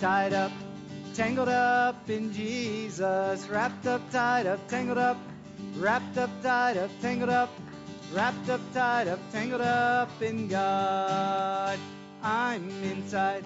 tied 0.00 0.32
up, 0.32 0.50
tangled 1.14 1.48
up 1.48 2.10
in 2.10 2.32
Jesus. 2.32 3.46
Wrapped 3.46 3.86
up, 3.86 4.10
tied 4.10 4.46
up, 4.48 4.66
tangled 4.66 4.98
up, 4.98 5.18
wrapped 5.76 6.18
up, 6.18 6.30
tied 6.42 6.76
up, 6.78 6.90
tangled 7.00 7.30
up, 7.30 7.50
wrapped 8.14 8.48
up, 8.48 8.60
tied 8.72 9.08
up, 9.08 9.18
tangled 9.32 9.60
up 9.60 10.22
in 10.22 10.46
God. 10.46 11.78
I'm 12.22 12.70
inside, 12.84 13.44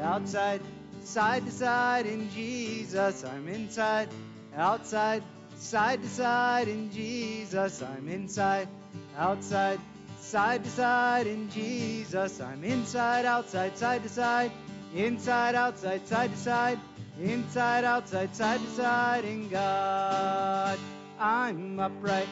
outside, 0.00 0.60
side 1.04 1.44
to 1.46 1.52
side 1.52 2.06
in 2.06 2.28
Jesus. 2.30 3.24
I'm 3.24 3.46
inside, 3.48 4.08
outside, 4.56 5.22
side 5.54 6.02
to 6.02 6.08
side 6.08 6.66
in 6.66 6.90
Jesus. 6.90 7.80
I'm 7.80 8.08
inside, 8.08 8.68
outside, 9.16 9.78
side 10.18 10.64
to 10.64 10.70
side 10.70 11.28
in 11.28 11.48
Jesus. 11.50 12.40
I'm 12.40 12.64
inside, 12.64 13.24
outside, 13.24 13.78
side 13.78 14.02
to 14.02 14.08
side, 14.08 14.50
inside, 14.96 15.54
outside, 15.54 16.08
side 16.08 16.32
to 16.32 16.36
side, 16.36 16.80
inside, 17.22 17.84
outside, 17.84 18.34
side 18.34 18.60
to 18.60 18.70
side 18.72 19.24
in 19.24 19.48
God. 19.48 20.76
I'm 21.20 21.78
upright, 21.78 22.28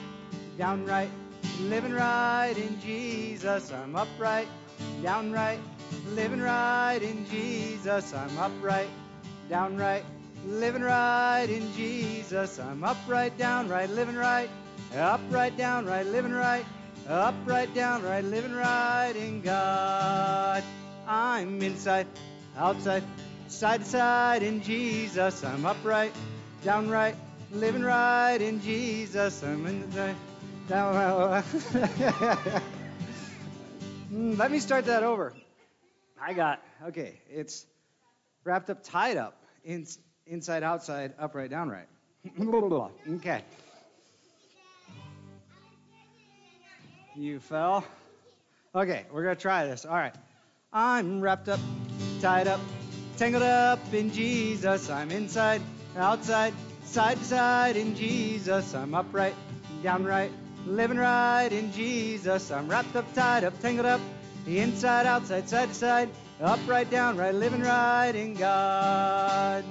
downright, 0.58 1.10
living 1.60 1.92
right 1.92 2.54
in 2.56 2.80
Jesus. 2.80 3.72
I'm 3.72 3.96
upright, 3.96 4.48
downright, 5.02 5.60
living 6.10 6.40
right 6.40 6.98
in 7.02 7.26
Jesus. 7.28 8.12
I'm 8.12 8.38
upright, 8.38 8.88
downright, 9.48 10.04
living 10.46 10.82
right 10.82 11.46
in 11.48 11.72
Jesus. 11.74 12.58
I'm 12.58 12.84
upright, 12.84 13.36
downright, 13.38 13.90
living 13.90 14.16
right, 14.16 14.48
upright, 14.94 15.56
downright, 15.56 16.06
living 16.06 16.32
right, 16.32 16.64
upright, 17.08 17.74
downright, 17.74 18.24
living 18.24 18.54
right 18.54 19.14
in 19.16 19.40
God. 19.40 20.62
I'm 21.06 21.62
inside, 21.62 22.06
outside, 22.56 23.04
side 23.48 23.80
to 23.80 23.86
side 23.86 24.42
in 24.42 24.62
Jesus. 24.62 25.44
I'm 25.44 25.64
upright, 25.64 26.12
downright, 26.64 27.16
living 27.52 27.82
right 27.82 28.38
in 28.40 28.60
Jesus. 28.60 29.42
I'm 29.42 29.66
inside, 29.66 29.94
down. 29.96 30.14
Mm, 30.14 30.35
Uh, 30.70 31.42
hmm, 34.10 34.34
let 34.36 34.50
me 34.50 34.58
start 34.58 34.86
that 34.86 35.04
over. 35.04 35.32
I 36.20 36.32
got 36.32 36.60
okay. 36.88 37.20
It's 37.30 37.64
wrapped 38.42 38.68
up, 38.70 38.82
tied 38.82 39.16
up, 39.16 39.40
in, 39.64 39.86
inside, 40.26 40.64
outside, 40.64 41.14
upright, 41.18 41.50
downright. 41.50 41.86
okay. 42.40 43.44
You 47.14 47.38
fell. 47.38 47.84
Okay, 48.74 49.06
we're 49.12 49.22
gonna 49.22 49.36
try 49.36 49.66
this. 49.66 49.84
All 49.84 49.94
right. 49.94 50.14
I'm 50.72 51.20
wrapped 51.20 51.48
up, 51.48 51.60
tied 52.20 52.48
up, 52.48 52.60
tangled 53.16 53.44
up 53.44 53.78
in 53.94 54.10
Jesus. 54.12 54.90
I'm 54.90 55.12
inside, 55.12 55.62
outside, 55.96 56.52
side 56.84 57.18
to 57.18 57.24
side 57.24 57.76
in 57.76 57.94
Jesus. 57.94 58.74
I'm 58.74 58.94
upright, 58.94 59.34
downright, 59.82 60.32
living 60.66 60.98
right 60.98 61.48
in 61.50 61.72
Jesus. 61.72 62.50
I'm 62.50 62.68
wrapped 62.68 62.96
up, 62.96 63.12
tied 63.14 63.44
up, 63.44 63.58
tangled 63.60 63.86
up, 63.86 64.00
Inside, 64.46 65.06
outside, 65.06 65.48
side 65.48 65.68
to 65.70 65.74
side, 65.74 66.08
up, 66.40 66.60
right, 66.68 66.88
down, 66.88 67.16
right, 67.16 67.34
living 67.34 67.62
right 67.62 68.14
in 68.14 68.34
God. 68.34 69.64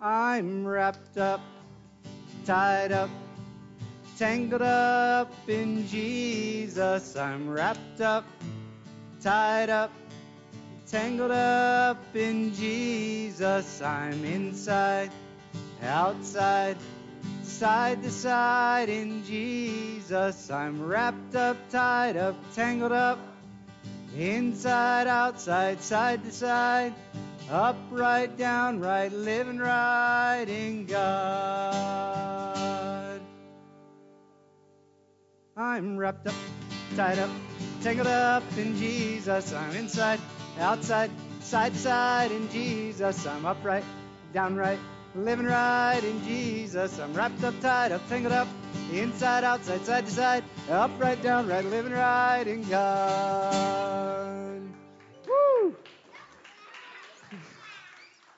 I'm 0.00 0.64
wrapped 0.64 1.18
up, 1.18 1.40
tied 2.46 2.92
up, 2.92 3.10
tangled 4.16 4.62
up 4.62 5.32
in 5.48 5.88
Jesus. 5.88 7.16
I'm 7.16 7.50
wrapped 7.50 8.00
up, 8.00 8.24
tied 9.20 9.70
up, 9.70 9.90
tangled 10.86 11.32
up 11.32 12.14
in 12.14 12.54
Jesus. 12.54 13.82
I'm 13.82 14.24
inside, 14.24 15.10
outside, 15.82 16.76
side 17.62 18.02
to 18.02 18.10
side 18.10 18.88
in 18.88 19.22
Jesus. 19.22 20.50
I'm 20.50 20.84
wrapped 20.84 21.36
up, 21.36 21.56
tied 21.70 22.16
up, 22.16 22.34
tangled 22.56 22.90
up, 22.90 23.20
inside, 24.16 25.06
outside, 25.06 25.80
side 25.80 26.24
to 26.24 26.32
side, 26.32 26.92
up, 27.48 27.76
right, 27.92 28.36
down, 28.36 28.80
right, 28.80 29.12
living 29.12 29.58
right 29.58 30.44
in 30.48 30.86
God. 30.86 31.20
I'm 35.56 35.96
wrapped 35.96 36.26
up, 36.26 36.34
tied 36.96 37.20
up, 37.20 37.30
tangled 37.80 38.08
up 38.08 38.42
in 38.58 38.76
Jesus. 38.76 39.52
I'm 39.52 39.76
inside, 39.76 40.18
outside, 40.58 41.12
side 41.38 41.74
to 41.74 41.78
side 41.78 42.32
in 42.32 42.50
Jesus. 42.50 43.24
I'm 43.24 43.46
upright, 43.46 43.84
downright, 44.34 44.80
living 45.14 45.46
right 45.46 46.00
in 46.02 46.24
Jesus. 46.24 46.98
I'm 46.98 47.12
wrapped 47.14 47.42
up, 47.44 47.58
tied 47.60 47.92
up, 47.92 48.08
tangled 48.08 48.32
up, 48.32 48.48
inside, 48.92 49.44
outside, 49.44 49.84
side 49.84 50.06
to 50.06 50.12
side, 50.12 50.44
upright, 50.70 51.22
downright, 51.22 51.64
living 51.66 51.92
right 51.92 52.46
in 52.46 52.68
God. 52.68 54.62
Woo! 55.28 55.76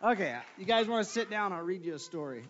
Okay, 0.03 0.37
you 0.59 0.65
guys 0.65 0.87
want 0.87 1.07
to 1.07 1.11
sit 1.11 1.31
down? 1.31 1.53
I'll 1.53 1.63
read 1.63 1.85
you 1.85 1.95
a 1.95 1.99
story. 1.99 2.45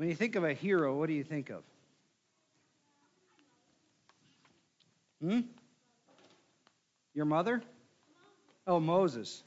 When 0.00 0.08
you 0.08 0.14
think 0.14 0.34
of 0.34 0.44
a 0.44 0.54
hero, 0.54 0.96
what 0.96 1.08
do 1.08 1.12
you 1.12 1.22
think 1.22 1.50
of? 1.50 1.62
Hmm? 5.20 5.40
Your 7.12 7.26
mother? 7.26 7.60
Oh, 8.66 8.80
Moses. 8.80 9.42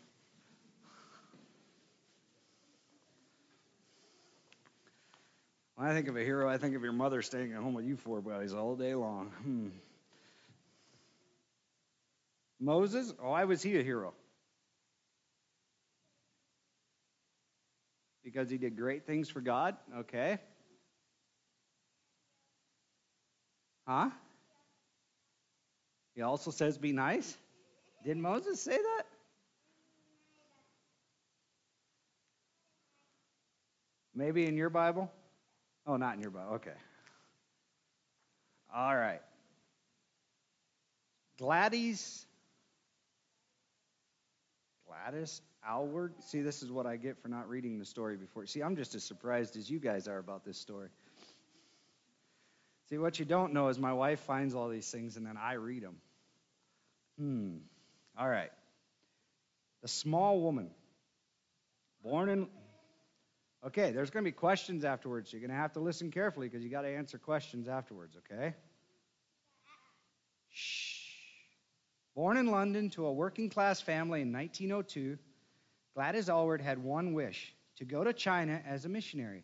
When 5.73 5.87
I 5.87 5.93
think 5.95 6.07
of 6.07 6.17
a 6.17 6.23
hero, 6.23 6.47
I 6.47 6.59
think 6.59 6.75
of 6.75 6.83
your 6.83 6.93
mother 6.93 7.23
staying 7.23 7.53
at 7.53 7.57
home 7.57 7.73
with 7.73 7.85
you 7.85 7.97
four 7.97 8.21
boys 8.21 8.53
all 8.53 8.75
day 8.75 8.93
long. 8.93 9.31
Hmm. 9.41 9.69
Moses? 12.59 13.11
Oh, 13.19 13.31
why 13.31 13.45
was 13.45 13.63
he 13.63 13.79
a 13.79 13.81
hero? 13.81 14.13
Because 18.23 18.49
he 18.49 18.57
did 18.57 18.77
great 18.77 19.05
things 19.05 19.29
for 19.29 19.41
God? 19.41 19.75
Okay. 19.97 20.39
Huh? 23.87 24.09
He 26.15 26.21
also 26.21 26.51
says 26.51 26.77
be 26.77 26.93
nice? 26.93 27.37
Did 28.05 28.17
Moses 28.17 28.61
say 28.61 28.77
that? 28.77 29.05
Maybe 34.15 34.45
in 34.45 34.55
your 34.55 34.69
Bible? 34.69 35.11
Oh, 35.87 35.97
not 35.97 36.15
in 36.15 36.21
your 36.21 36.31
Bible. 36.31 36.53
Okay. 36.55 36.71
All 38.73 38.95
right. 38.95 39.21
Gladys. 41.37 42.25
Gladys 44.87 45.41
Aylward. 45.67 46.13
See, 46.25 46.41
this 46.41 46.63
is 46.63 46.71
what 46.71 46.85
I 46.85 46.97
get 46.97 47.21
for 47.21 47.27
not 47.27 47.49
reading 47.49 47.79
the 47.79 47.85
story 47.85 48.17
before. 48.17 48.45
See, 48.45 48.61
I'm 48.61 48.75
just 48.75 48.95
as 48.95 49.03
surprised 49.03 49.55
as 49.57 49.69
you 49.69 49.79
guys 49.79 50.07
are 50.07 50.17
about 50.17 50.45
this 50.45 50.57
story. 50.57 50.89
See, 52.89 52.97
what 52.97 53.17
you 53.17 53.25
don't 53.25 53.53
know 53.53 53.69
is 53.69 53.79
my 53.79 53.93
wife 53.93 54.19
finds 54.21 54.53
all 54.55 54.69
these 54.69 54.89
things 54.89 55.17
and 55.17 55.25
then 55.25 55.37
I 55.37 55.53
read 55.53 55.83
them. 55.83 55.95
Hmm. 57.17 57.57
All 58.17 58.29
right. 58.29 58.51
The 59.81 59.87
small 59.87 60.41
woman. 60.41 60.69
Born 62.03 62.29
in. 62.29 62.47
Okay, 63.65 63.91
there's 63.91 64.09
going 64.09 64.25
to 64.25 64.27
be 64.27 64.35
questions 64.35 64.83
afterwards. 64.83 65.31
You're 65.31 65.39
going 65.39 65.51
to 65.51 65.55
have 65.55 65.73
to 65.73 65.79
listen 65.79 66.11
carefully 66.11 66.49
because 66.49 66.63
you 66.63 66.69
got 66.69 66.81
to 66.81 66.89
answer 66.89 67.17
questions 67.17 67.69
afterwards, 67.69 68.17
okay? 68.17 68.53
Shh. 70.51 71.03
Born 72.13 72.37
in 72.37 72.47
London 72.47 72.89
to 72.91 73.05
a 73.05 73.13
working 73.13 73.49
class 73.49 73.81
family 73.81 74.21
in 74.21 74.31
1902, 74.33 75.17
Gladys 75.95 76.27
Aylward 76.29 76.61
had 76.61 76.79
one 76.79 77.13
wish 77.13 77.53
to 77.77 77.85
go 77.85 78.03
to 78.03 78.13
China 78.13 78.61
as 78.65 78.85
a 78.85 78.89
missionary. 78.89 79.43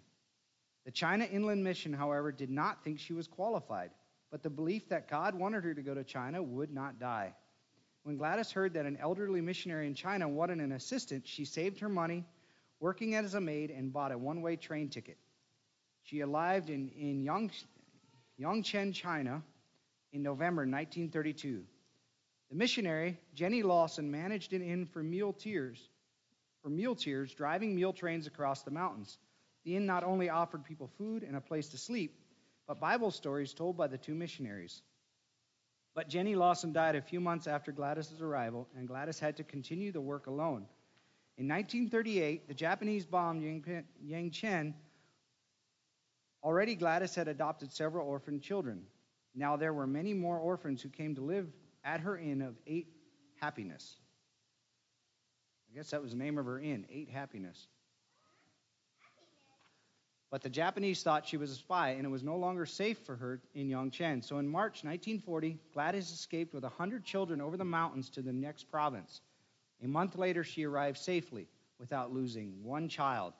The 0.85 0.91
China 0.91 1.25
Inland 1.25 1.63
Mission, 1.63 1.93
however, 1.93 2.31
did 2.31 2.49
not 2.49 2.83
think 2.83 2.99
she 2.99 3.13
was 3.13 3.27
qualified, 3.27 3.91
but 4.31 4.41
the 4.41 4.49
belief 4.49 4.89
that 4.89 5.09
God 5.09 5.35
wanted 5.35 5.63
her 5.63 5.73
to 5.73 5.81
go 5.81 5.93
to 5.93 6.03
China 6.03 6.41
would 6.41 6.73
not 6.73 6.99
die. 6.99 7.35
When 8.03 8.17
Gladys 8.17 8.51
heard 8.51 8.73
that 8.73 8.85
an 8.85 8.97
elderly 8.97 9.41
missionary 9.41 9.85
in 9.85 9.93
China 9.93 10.27
wanted 10.27 10.59
an 10.59 10.71
assistant, 10.71 11.27
she 11.27 11.45
saved 11.45 11.79
her 11.79 11.89
money, 11.89 12.25
working 12.79 13.13
as 13.13 13.33
a 13.33 13.41
maid, 13.41 13.69
and 13.71 13.93
bought 13.93 14.11
a 14.11 14.17
one 14.17 14.41
way 14.41 14.55
train 14.55 14.89
ticket. 14.89 15.17
She 16.03 16.21
arrived 16.21 16.69
in, 16.69 16.89
in 16.89 17.21
Yang, 17.21 17.51
Yangcheng, 18.39 18.93
China, 18.93 19.43
in 20.13 20.23
November 20.23 20.61
1932. 20.61 21.63
The 22.49 22.55
missionary, 22.55 23.19
Jenny 23.35 23.61
Lawson, 23.61 24.09
managed 24.09 24.53
an 24.53 24.63
inn 24.63 24.85
for 24.87 25.03
muleteers, 25.03 25.88
for 26.61 26.69
muleteers 26.69 27.33
driving 27.33 27.75
mule 27.75 27.93
trains 27.93 28.27
across 28.27 28.63
the 28.63 28.71
mountains. 28.71 29.17
The 29.65 29.75
inn 29.75 29.85
not 29.85 30.03
only 30.03 30.29
offered 30.29 30.63
people 30.63 30.87
food 30.97 31.23
and 31.23 31.35
a 31.35 31.41
place 31.41 31.69
to 31.69 31.77
sleep, 31.77 32.19
but 32.67 32.79
Bible 32.79 33.11
stories 33.11 33.53
told 33.53 33.77
by 33.77 33.87
the 33.87 33.97
two 33.97 34.15
missionaries. 34.15 34.81
But 35.95 36.07
Jenny 36.07 36.35
Lawson 36.35 36.71
died 36.71 36.95
a 36.95 37.01
few 37.01 37.19
months 37.19 37.47
after 37.47 37.71
Gladys's 37.71 38.21
arrival, 38.21 38.67
and 38.77 38.87
Gladys 38.87 39.19
had 39.19 39.37
to 39.37 39.43
continue 39.43 39.91
the 39.91 40.01
work 40.01 40.27
alone. 40.27 40.67
In 41.37 41.47
1938, 41.47 42.47
the 42.47 42.53
Japanese 42.53 43.05
bombed 43.05 43.41
Yangcheng. 43.41 44.73
Already, 46.43 46.75
Gladys 46.75 47.15
had 47.15 47.27
adopted 47.27 47.71
several 47.71 48.07
orphan 48.07 48.39
children. 48.39 48.83
Now, 49.35 49.57
there 49.57 49.73
were 49.73 49.87
many 49.87 50.13
more 50.13 50.37
orphans 50.37 50.81
who 50.81 50.89
came 50.89 51.15
to 51.15 51.21
live 51.21 51.47
at 51.83 52.01
her 52.01 52.17
inn 52.17 52.41
of 52.41 52.55
Eight 52.67 52.87
Happiness. 53.41 53.99
I 55.71 55.75
guess 55.75 55.91
that 55.91 56.01
was 56.01 56.11
the 56.11 56.17
name 56.17 56.37
of 56.37 56.45
her 56.45 56.59
inn, 56.59 56.85
Eight 56.91 57.09
Happiness. 57.09 57.67
But 60.31 60.41
the 60.41 60.49
Japanese 60.49 61.01
thought 61.01 61.27
she 61.27 61.37
was 61.37 61.51
a 61.51 61.55
spy, 61.55 61.91
and 61.91 62.05
it 62.05 62.09
was 62.09 62.23
no 62.23 62.35
longer 62.37 62.65
safe 62.65 62.99
for 62.99 63.15
her 63.15 63.41
in 63.55 63.67
Yangcheng. 63.67 64.23
So 64.23 64.37
in 64.37 64.47
March 64.47 64.83
1940, 64.83 65.57
Gladys 65.73 66.11
escaped 66.11 66.53
with 66.53 66.63
100 66.63 67.03
children 67.03 67.41
over 67.41 67.57
the 67.57 67.65
mountains 67.65 68.09
to 68.11 68.21
the 68.21 68.33
next 68.33 68.69
province. 68.69 69.21
A 69.83 69.87
month 69.87 70.17
later, 70.17 70.43
she 70.43 70.65
arrived 70.65 70.97
safely 70.97 71.47
without 71.79 72.13
losing 72.13 72.63
one 72.63 72.89
child. 72.89 73.33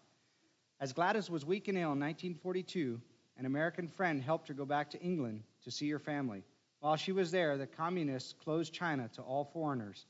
As 0.79 0.93
Gladys 0.93 1.29
was 1.29 1.45
weak 1.45 1.67
and 1.67 1.77
ill 1.77 1.93
in 1.93 1.99
1942, 1.99 2.99
an 3.37 3.45
American 3.45 3.87
friend 3.87 4.21
helped 4.21 4.47
her 4.47 4.53
go 4.53 4.65
back 4.65 4.89
to 4.91 5.01
England 5.01 5.43
to 5.63 5.71
see 5.71 5.89
her 5.89 5.99
family. 5.99 6.43
While 6.79 6.95
she 6.95 7.11
was 7.11 7.29
there, 7.29 7.57
the 7.57 7.67
communists 7.67 8.33
closed 8.33 8.73
China 8.73 9.09
to 9.15 9.21
all 9.21 9.45
foreigners. 9.45 10.05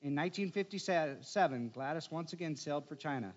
In 0.00 0.14
1957, 0.14 1.70
Gladys 1.70 2.10
once 2.10 2.32
again 2.32 2.54
sailed 2.54 2.86
for 2.86 2.94
China, 2.94 3.34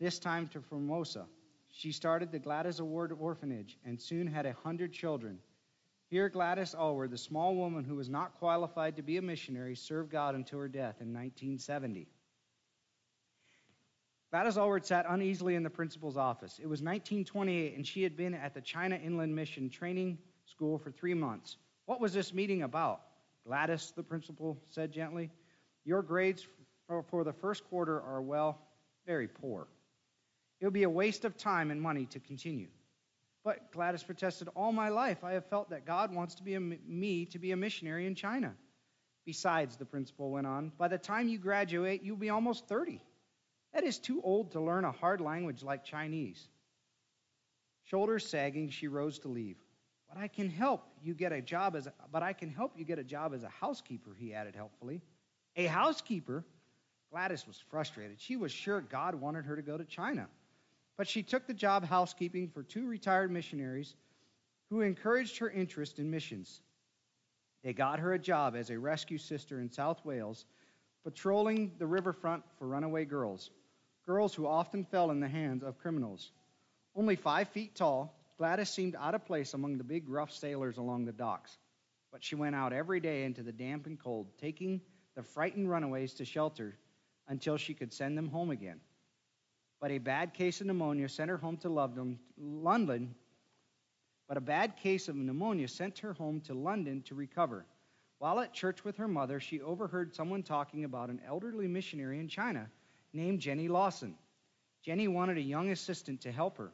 this 0.00 0.18
time 0.18 0.48
to 0.48 0.60
Formosa. 0.60 1.26
She 1.70 1.92
started 1.92 2.32
the 2.32 2.38
Gladys 2.38 2.80
Aylward 2.80 3.12
Orphanage 3.12 3.76
and 3.84 4.00
soon 4.00 4.26
had 4.26 4.46
a 4.46 4.54
hundred 4.54 4.90
children. 4.90 5.38
Here, 6.08 6.30
Gladys 6.30 6.74
Aylward, 6.74 7.10
the 7.10 7.18
small 7.18 7.54
woman 7.54 7.84
who 7.84 7.96
was 7.96 8.08
not 8.08 8.38
qualified 8.38 8.96
to 8.96 9.02
be 9.02 9.18
a 9.18 9.22
missionary, 9.22 9.76
served 9.76 10.10
God 10.10 10.34
until 10.34 10.60
her 10.60 10.68
death 10.68 11.02
in 11.02 11.12
1970. 11.12 12.08
Gladys 14.30 14.56
Aylward 14.56 14.86
sat 14.86 15.04
uneasily 15.10 15.56
in 15.56 15.62
the 15.62 15.68
principal's 15.68 16.16
office. 16.16 16.58
It 16.58 16.66
was 16.66 16.80
1928, 16.80 17.76
and 17.76 17.86
she 17.86 18.02
had 18.02 18.16
been 18.16 18.32
at 18.32 18.54
the 18.54 18.62
China 18.62 18.96
Inland 18.96 19.36
Mission 19.36 19.68
training 19.68 20.16
school 20.46 20.78
for 20.78 20.90
three 20.90 21.14
months. 21.14 21.58
What 21.84 22.00
was 22.00 22.14
this 22.14 22.32
meeting 22.32 22.62
about? 22.62 23.02
Gladys, 23.46 23.92
the 23.94 24.02
principal 24.02 24.58
said 24.70 24.90
gently, 24.90 25.30
your 25.88 26.02
grades 26.02 26.46
for 27.08 27.24
the 27.24 27.32
first 27.32 27.64
quarter 27.64 27.98
are, 28.00 28.20
well, 28.20 28.58
very 29.06 29.26
poor. 29.26 29.66
It 30.60 30.66
would 30.66 30.74
be 30.74 30.82
a 30.82 30.90
waste 30.90 31.24
of 31.24 31.38
time 31.38 31.70
and 31.70 31.80
money 31.80 32.04
to 32.06 32.20
continue. 32.20 32.68
But 33.42 33.72
Gladys 33.72 34.02
protested, 34.02 34.48
All 34.54 34.70
my 34.70 34.90
life 34.90 35.24
I 35.24 35.32
have 35.32 35.46
felt 35.46 35.70
that 35.70 35.86
God 35.86 36.14
wants 36.14 36.34
to 36.34 36.42
be 36.42 36.54
a, 36.54 36.60
me 36.60 37.24
to 37.26 37.38
be 37.38 37.52
a 37.52 37.56
missionary 37.56 38.06
in 38.06 38.14
China. 38.14 38.54
Besides, 39.24 39.76
the 39.76 39.86
principal 39.86 40.30
went 40.30 40.46
on, 40.46 40.72
by 40.76 40.88
the 40.88 40.98
time 40.98 41.28
you 41.28 41.38
graduate, 41.38 42.02
you'll 42.02 42.16
be 42.16 42.30
almost 42.30 42.68
30. 42.68 43.00
That 43.72 43.84
is 43.84 43.98
too 43.98 44.20
old 44.22 44.52
to 44.52 44.60
learn 44.60 44.84
a 44.84 44.92
hard 44.92 45.22
language 45.22 45.62
like 45.62 45.84
Chinese. 45.84 46.48
Shoulders 47.84 48.28
sagging, 48.28 48.68
she 48.68 48.88
rose 48.88 49.18
to 49.20 49.28
leave. 49.28 49.56
But 50.06 50.18
I 50.18 50.28
can 50.28 50.50
help 50.50 50.84
you 51.02 51.14
get 51.14 51.32
a 51.32 51.40
job 51.40 51.76
as 51.76 51.86
a, 51.86 51.94
but 52.12 52.22
I 52.22 52.34
can 52.34 52.50
help 52.50 52.72
you 52.76 52.84
get 52.84 52.98
a 52.98 53.04
job 53.04 53.32
as 53.32 53.42
a 53.42 53.48
housekeeper, 53.48 54.10
he 54.18 54.34
added 54.34 54.54
helpfully. 54.54 55.00
A 55.58 55.66
housekeeper? 55.66 56.44
Gladys 57.10 57.44
was 57.46 57.60
frustrated. 57.68 58.20
She 58.20 58.36
was 58.36 58.52
sure 58.52 58.80
God 58.80 59.16
wanted 59.16 59.46
her 59.46 59.56
to 59.56 59.62
go 59.62 59.76
to 59.76 59.84
China. 59.84 60.28
But 60.96 61.08
she 61.08 61.24
took 61.24 61.46
the 61.46 61.54
job 61.54 61.84
housekeeping 61.84 62.48
for 62.48 62.62
two 62.62 62.86
retired 62.86 63.32
missionaries 63.32 63.94
who 64.70 64.82
encouraged 64.82 65.38
her 65.38 65.50
interest 65.50 65.98
in 65.98 66.10
missions. 66.12 66.60
They 67.64 67.72
got 67.72 67.98
her 67.98 68.12
a 68.12 68.18
job 68.20 68.54
as 68.54 68.70
a 68.70 68.78
rescue 68.78 69.18
sister 69.18 69.60
in 69.60 69.72
South 69.72 70.04
Wales, 70.04 70.44
patrolling 71.02 71.72
the 71.78 71.86
riverfront 71.86 72.44
for 72.58 72.68
runaway 72.68 73.04
girls, 73.04 73.50
girls 74.06 74.34
who 74.34 74.46
often 74.46 74.84
fell 74.84 75.10
in 75.10 75.18
the 75.18 75.28
hands 75.28 75.64
of 75.64 75.78
criminals. 75.78 76.30
Only 76.94 77.16
five 77.16 77.48
feet 77.48 77.74
tall, 77.74 78.14
Gladys 78.36 78.70
seemed 78.70 78.94
out 78.94 79.16
of 79.16 79.24
place 79.24 79.54
among 79.54 79.78
the 79.78 79.84
big, 79.84 80.08
rough 80.08 80.30
sailors 80.30 80.76
along 80.76 81.06
the 81.06 81.12
docks. 81.12 81.56
But 82.12 82.22
she 82.22 82.36
went 82.36 82.54
out 82.54 82.72
every 82.72 83.00
day 83.00 83.24
into 83.24 83.42
the 83.42 83.52
damp 83.52 83.86
and 83.86 83.98
cold, 83.98 84.28
taking 84.40 84.80
the 85.18 85.24
frightened 85.24 85.68
runaways 85.68 86.14
to 86.14 86.24
shelter 86.24 86.78
until 87.26 87.56
she 87.56 87.74
could 87.74 87.92
send 87.92 88.16
them 88.16 88.28
home 88.28 88.50
again. 88.50 88.78
But 89.80 89.90
a 89.90 89.98
bad 89.98 90.32
case 90.32 90.60
of 90.60 90.68
pneumonia 90.68 91.08
sent 91.08 91.28
her 91.28 91.36
home 91.36 91.56
to 91.56 91.68
London. 92.38 93.16
But 94.28 94.36
a 94.36 94.40
bad 94.40 94.76
case 94.76 95.08
of 95.08 95.16
pneumonia 95.16 95.66
sent 95.66 95.98
her 95.98 96.12
home 96.12 96.40
to 96.42 96.54
London 96.54 97.02
to 97.02 97.16
recover. 97.16 97.66
While 98.20 98.38
at 98.38 98.52
church 98.52 98.84
with 98.84 98.96
her 98.98 99.08
mother, 99.08 99.40
she 99.40 99.60
overheard 99.60 100.14
someone 100.14 100.44
talking 100.44 100.84
about 100.84 101.10
an 101.10 101.20
elderly 101.26 101.66
missionary 101.66 102.20
in 102.20 102.28
China 102.28 102.70
named 103.12 103.40
Jenny 103.40 103.66
Lawson. 103.66 104.14
Jenny 104.84 105.08
wanted 105.08 105.36
a 105.36 105.42
young 105.42 105.72
assistant 105.72 106.20
to 106.20 106.30
help 106.30 106.58
her. 106.58 106.70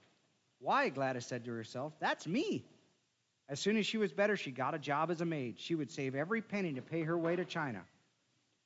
Why, 0.58 0.90
Gladys 0.90 1.24
said 1.24 1.46
to 1.46 1.52
herself, 1.52 1.94
that's 1.98 2.26
me. 2.26 2.66
As 3.48 3.58
soon 3.58 3.78
as 3.78 3.86
she 3.86 3.96
was 3.96 4.12
better, 4.12 4.36
she 4.36 4.50
got 4.50 4.74
a 4.74 4.78
job 4.78 5.10
as 5.10 5.22
a 5.22 5.26
maid. 5.26 5.58
She 5.58 5.74
would 5.74 5.90
save 5.90 6.14
every 6.14 6.42
penny 6.42 6.74
to 6.74 6.82
pay 6.82 7.04
her 7.04 7.16
way 7.16 7.36
to 7.36 7.46
China. 7.46 7.82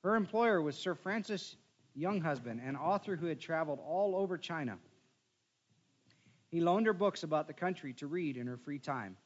Her 0.03 0.15
employer 0.15 0.63
was 0.63 0.77
Sir 0.77 0.95
Francis 0.95 1.57
Younghusband, 1.97 2.67
an 2.67 2.77
author 2.77 3.17
who 3.17 3.27
had 3.27 3.41
traveled 3.41 3.81
all 3.85 4.15
over 4.15 4.39
China. 4.39 4.79
He 6.51 6.61
loaned 6.61 6.87
her 6.87 6.93
books 6.93 7.25
about 7.25 7.47
the 7.47 7.53
country 7.53 7.93
to 7.95 8.07
read 8.07 8.37
in 8.37 8.47
her 8.47 8.57
free 8.57 8.79
time. 8.79 9.17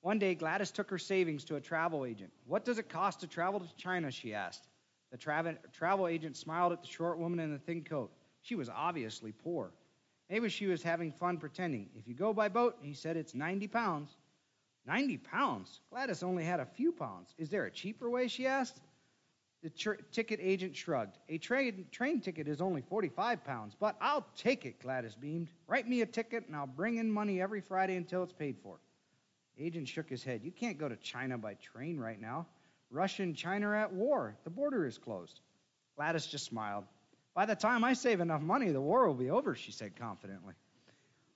One 0.00 0.18
day, 0.18 0.34
Gladys 0.34 0.70
took 0.70 0.90
her 0.90 0.98
savings 0.98 1.44
to 1.44 1.56
a 1.56 1.60
travel 1.60 2.04
agent. 2.04 2.30
What 2.46 2.64
does 2.64 2.78
it 2.78 2.88
cost 2.88 3.20
to 3.20 3.26
travel 3.26 3.60
to 3.60 3.76
China? 3.76 4.10
she 4.10 4.34
asked. 4.34 4.68
The 5.10 5.18
tra- 5.18 5.58
travel 5.72 6.06
agent 6.06 6.36
smiled 6.36 6.72
at 6.72 6.82
the 6.82 6.88
short 6.88 7.18
woman 7.18 7.40
in 7.40 7.50
the 7.50 7.58
thin 7.58 7.82
coat. 7.82 8.12
She 8.42 8.54
was 8.54 8.68
obviously 8.68 9.32
poor. 9.32 9.72
Maybe 10.30 10.48
she 10.48 10.66
was 10.66 10.82
having 10.82 11.12
fun 11.12 11.38
pretending. 11.38 11.88
If 11.96 12.06
you 12.06 12.14
go 12.14 12.32
by 12.32 12.48
boat, 12.48 12.76
he 12.80 12.94
said, 12.94 13.16
it's 13.16 13.34
90 13.34 13.66
pounds. 13.68 14.16
90 14.86 15.18
pounds? 15.18 15.80
Gladys 15.90 16.22
only 16.22 16.44
had 16.44 16.60
a 16.60 16.66
few 16.66 16.92
pounds. 16.92 17.34
Is 17.38 17.48
there 17.48 17.64
a 17.64 17.70
cheaper 17.70 18.10
way? 18.10 18.28
she 18.28 18.46
asked. 18.46 18.80
The 19.64 19.70
tr- 19.70 19.94
ticket 20.12 20.40
agent 20.42 20.76
shrugged. 20.76 21.16
A 21.30 21.38
tra- 21.38 21.72
train 21.90 22.20
ticket 22.20 22.48
is 22.48 22.60
only 22.60 22.82
45 22.82 23.42
pounds, 23.44 23.74
but 23.80 23.96
I'll 23.98 24.26
take 24.36 24.66
it, 24.66 24.78
Gladys 24.78 25.14
beamed. 25.14 25.48
Write 25.66 25.88
me 25.88 26.02
a 26.02 26.06
ticket 26.06 26.46
and 26.46 26.54
I'll 26.54 26.66
bring 26.66 26.98
in 26.98 27.10
money 27.10 27.40
every 27.40 27.62
Friday 27.62 27.96
until 27.96 28.22
it's 28.22 28.34
paid 28.34 28.58
for. 28.62 28.76
The 29.56 29.64
agent 29.64 29.88
shook 29.88 30.10
his 30.10 30.22
head. 30.22 30.42
You 30.44 30.52
can't 30.52 30.76
go 30.76 30.86
to 30.86 30.96
China 30.96 31.38
by 31.38 31.54
train 31.54 31.98
right 31.98 32.20
now. 32.20 32.46
Russia 32.90 33.22
and 33.22 33.34
China 33.34 33.68
are 33.68 33.74
at 33.74 33.94
war. 33.94 34.36
The 34.44 34.50
border 34.50 34.84
is 34.84 34.98
closed. 34.98 35.40
Gladys 35.96 36.26
just 36.26 36.44
smiled. 36.44 36.84
By 37.32 37.46
the 37.46 37.56
time 37.56 37.84
I 37.84 37.94
save 37.94 38.20
enough 38.20 38.42
money, 38.42 38.70
the 38.70 38.82
war 38.82 39.06
will 39.06 39.14
be 39.14 39.30
over, 39.30 39.54
she 39.54 39.72
said 39.72 39.96
confidently. 39.96 40.52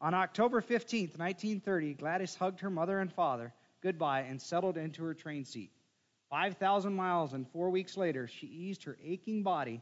On 0.03 0.12
October 0.12 0.61
15, 0.61 1.12
1930, 1.16 1.95
Gladys 1.95 2.35
hugged 2.35 2.61
her 2.61 2.70
mother 2.70 3.01
and 3.01 3.11
father 3.11 3.55
goodbye 3.81 4.20
and 4.22 4.43
settled 4.43 4.76
into 4.76 5.03
her 5.05 5.14
train 5.14 5.45
seat. 5.45 5.70
5,000 6.31 6.95
miles 6.95 7.33
and 7.33 7.49
four 7.51 7.70
weeks 7.70 7.97
later, 7.97 8.26
she 8.26 8.47
eased 8.47 8.85
her 8.85 8.99
aching 9.05 9.43
body 9.43 9.81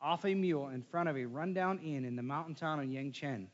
off 0.00 0.24
a 0.24 0.34
mule 0.34 0.68
in 0.68 0.82
front 0.82 1.08
of 1.08 1.16
a 1.16 1.24
rundown 1.24 1.78
inn 1.78 2.04
in 2.04 2.16
the 2.16 2.22
mountain 2.22 2.54
town 2.54 2.80
of 2.80 2.86
Yangcheng. 2.86 3.46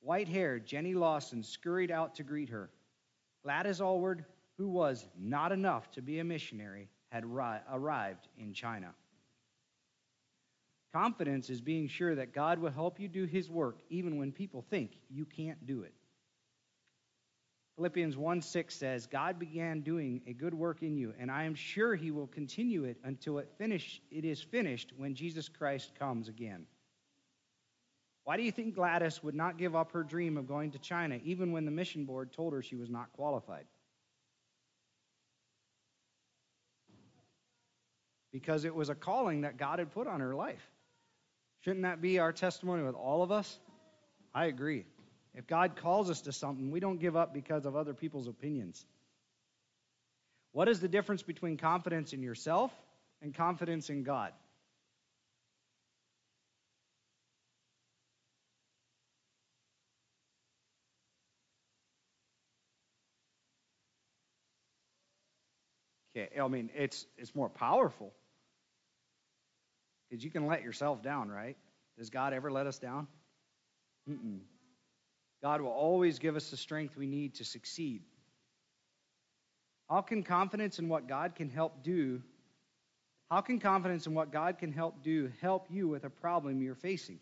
White 0.00 0.28
haired 0.28 0.66
Jenny 0.66 0.94
Lawson 0.94 1.42
scurried 1.42 1.90
out 1.90 2.14
to 2.14 2.22
greet 2.22 2.48
her. 2.48 2.70
Gladys 3.42 3.80
Aylward, 3.80 4.24
who 4.56 4.68
was 4.68 5.06
not 5.18 5.52
enough 5.52 5.90
to 5.92 6.02
be 6.02 6.18
a 6.18 6.24
missionary, 6.24 6.88
had 7.10 7.24
arrived 7.24 8.28
in 8.38 8.52
China. 8.52 8.92
Confidence 10.92 11.50
is 11.50 11.60
being 11.60 11.88
sure 11.88 12.14
that 12.14 12.32
God 12.32 12.58
will 12.58 12.70
help 12.70 12.98
you 12.98 13.06
do 13.06 13.24
his 13.24 13.50
work 13.50 13.78
even 13.90 14.16
when 14.16 14.32
people 14.32 14.64
think 14.70 14.92
you 15.10 15.24
can't 15.24 15.66
do 15.66 15.82
it. 15.82 15.92
Philippians 17.76 18.16
1 18.16 18.40
6 18.40 18.74
says, 18.74 19.06
God 19.06 19.38
began 19.38 19.82
doing 19.82 20.22
a 20.26 20.32
good 20.32 20.54
work 20.54 20.82
in 20.82 20.96
you, 20.96 21.12
and 21.18 21.30
I 21.30 21.44
am 21.44 21.54
sure 21.54 21.94
he 21.94 22.10
will 22.10 22.26
continue 22.26 22.84
it 22.84 22.96
until 23.04 23.38
it, 23.38 23.50
finish, 23.58 24.00
it 24.10 24.24
is 24.24 24.40
finished 24.40 24.92
when 24.96 25.14
Jesus 25.14 25.48
Christ 25.48 25.92
comes 25.98 26.28
again. 26.28 26.66
Why 28.24 28.38
do 28.38 28.42
you 28.42 28.50
think 28.50 28.74
Gladys 28.74 29.22
would 29.22 29.34
not 29.34 29.58
give 29.58 29.76
up 29.76 29.92
her 29.92 30.02
dream 30.02 30.38
of 30.38 30.48
going 30.48 30.70
to 30.72 30.78
China 30.78 31.20
even 31.22 31.52
when 31.52 31.66
the 31.66 31.70
mission 31.70 32.06
board 32.06 32.32
told 32.32 32.54
her 32.54 32.62
she 32.62 32.76
was 32.76 32.88
not 32.88 33.12
qualified? 33.12 33.66
Because 38.32 38.64
it 38.64 38.74
was 38.74 38.88
a 38.88 38.94
calling 38.94 39.42
that 39.42 39.58
God 39.58 39.78
had 39.78 39.92
put 39.92 40.06
on 40.06 40.20
her 40.20 40.34
life. 40.34 40.70
Shouldn't 41.60 41.82
that 41.82 42.00
be 42.00 42.18
our 42.18 42.32
testimony 42.32 42.82
with 42.82 42.94
all 42.94 43.22
of 43.22 43.30
us? 43.30 43.58
I 44.34 44.46
agree. 44.46 44.86
If 45.36 45.46
God 45.46 45.76
calls 45.76 46.10
us 46.10 46.22
to 46.22 46.32
something, 46.32 46.70
we 46.70 46.80
don't 46.80 46.98
give 46.98 47.14
up 47.14 47.34
because 47.34 47.66
of 47.66 47.76
other 47.76 47.92
people's 47.92 48.26
opinions. 48.26 48.84
What 50.52 50.66
is 50.66 50.80
the 50.80 50.88
difference 50.88 51.22
between 51.22 51.58
confidence 51.58 52.14
in 52.14 52.22
yourself 52.22 52.72
and 53.20 53.34
confidence 53.34 53.90
in 53.90 54.02
God? 54.02 54.32
Okay, 66.16 66.40
I 66.40 66.48
mean, 66.48 66.70
it's 66.74 67.04
it's 67.18 67.34
more 67.34 67.50
powerful. 67.50 68.10
Because 70.08 70.24
you 70.24 70.30
can 70.30 70.46
let 70.46 70.62
yourself 70.62 71.02
down, 71.02 71.28
right? 71.28 71.58
Does 71.98 72.08
God 72.08 72.32
ever 72.32 72.50
let 72.50 72.66
us 72.66 72.78
down? 72.78 73.06
Mm-mm. 74.08 74.38
God 75.42 75.60
will 75.60 75.70
always 75.70 76.18
give 76.18 76.36
us 76.36 76.50
the 76.50 76.56
strength 76.56 76.96
we 76.96 77.06
need 77.06 77.34
to 77.36 77.44
succeed. 77.44 78.02
How 79.88 80.00
can 80.00 80.22
confidence 80.22 80.78
in 80.78 80.88
what 80.88 81.06
God 81.06 81.34
can 81.34 81.48
help 81.48 81.82
do, 81.82 82.22
how 83.30 83.40
can 83.40 83.58
confidence 83.58 84.06
in 84.06 84.14
what 84.14 84.32
God 84.32 84.58
can 84.58 84.72
help 84.72 85.02
do 85.02 85.32
help 85.40 85.66
you 85.70 85.88
with 85.88 86.04
a 86.04 86.10
problem 86.10 86.62
you're 86.62 86.74
facing? 86.74 87.18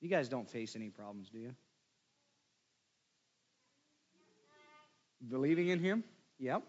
You 0.00 0.08
guys 0.08 0.28
don't 0.28 0.50
face 0.50 0.74
any 0.74 0.88
problems, 0.88 1.28
do 1.30 1.38
you? 1.38 1.54
Believing 5.28 5.68
in 5.68 5.78
Him? 5.78 6.02
Yep. 6.40 6.62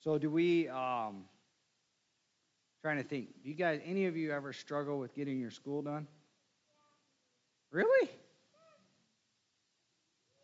So 0.00 0.16
do 0.16 0.30
we? 0.30 0.68
Um, 0.68 1.24
trying 2.86 2.98
to 2.98 3.08
think. 3.08 3.26
Do 3.42 3.48
you 3.48 3.56
guys, 3.56 3.80
any 3.84 4.06
of 4.06 4.16
you, 4.16 4.30
ever 4.30 4.52
struggle 4.52 5.00
with 5.00 5.12
getting 5.16 5.40
your 5.40 5.50
school 5.50 5.82
done? 5.82 6.06
Really? 7.72 8.08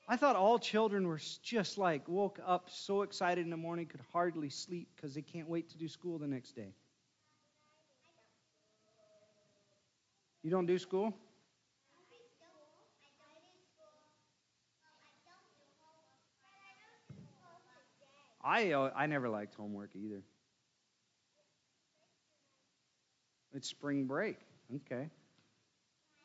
I 0.09 0.17
thought 0.17 0.35
all 0.35 0.59
children 0.59 1.07
were 1.07 1.21
just 1.45 1.79
like 1.79 2.09
woke 2.09 2.41
up 2.45 2.69
so 2.69 3.03
excited 3.03 3.45
in 3.45 3.51
the 3.51 3.57
morning 3.57 3.87
could 3.87 4.01
hardly 4.13 4.51
sleep 4.51 4.89
because 4.97 5.15
they 5.15 5.23
can't 5.23 5.49
wait 5.49 5.71
to 5.71 5.79
do 5.79 5.87
school 5.87 6.19
the 6.19 6.27
next 6.27 6.57
day. 6.57 6.75
You 10.43 10.51
don't 10.51 10.67
do 10.67 10.81
school? 10.81 11.15
I 18.43 18.73
uh, 18.73 18.91
I 18.97 19.07
never 19.07 19.29
liked 19.29 19.55
homework 19.55 19.91
either. 19.95 20.25
It's 23.55 23.69
spring 23.69 24.07
break. 24.07 24.39
Okay. 24.75 25.09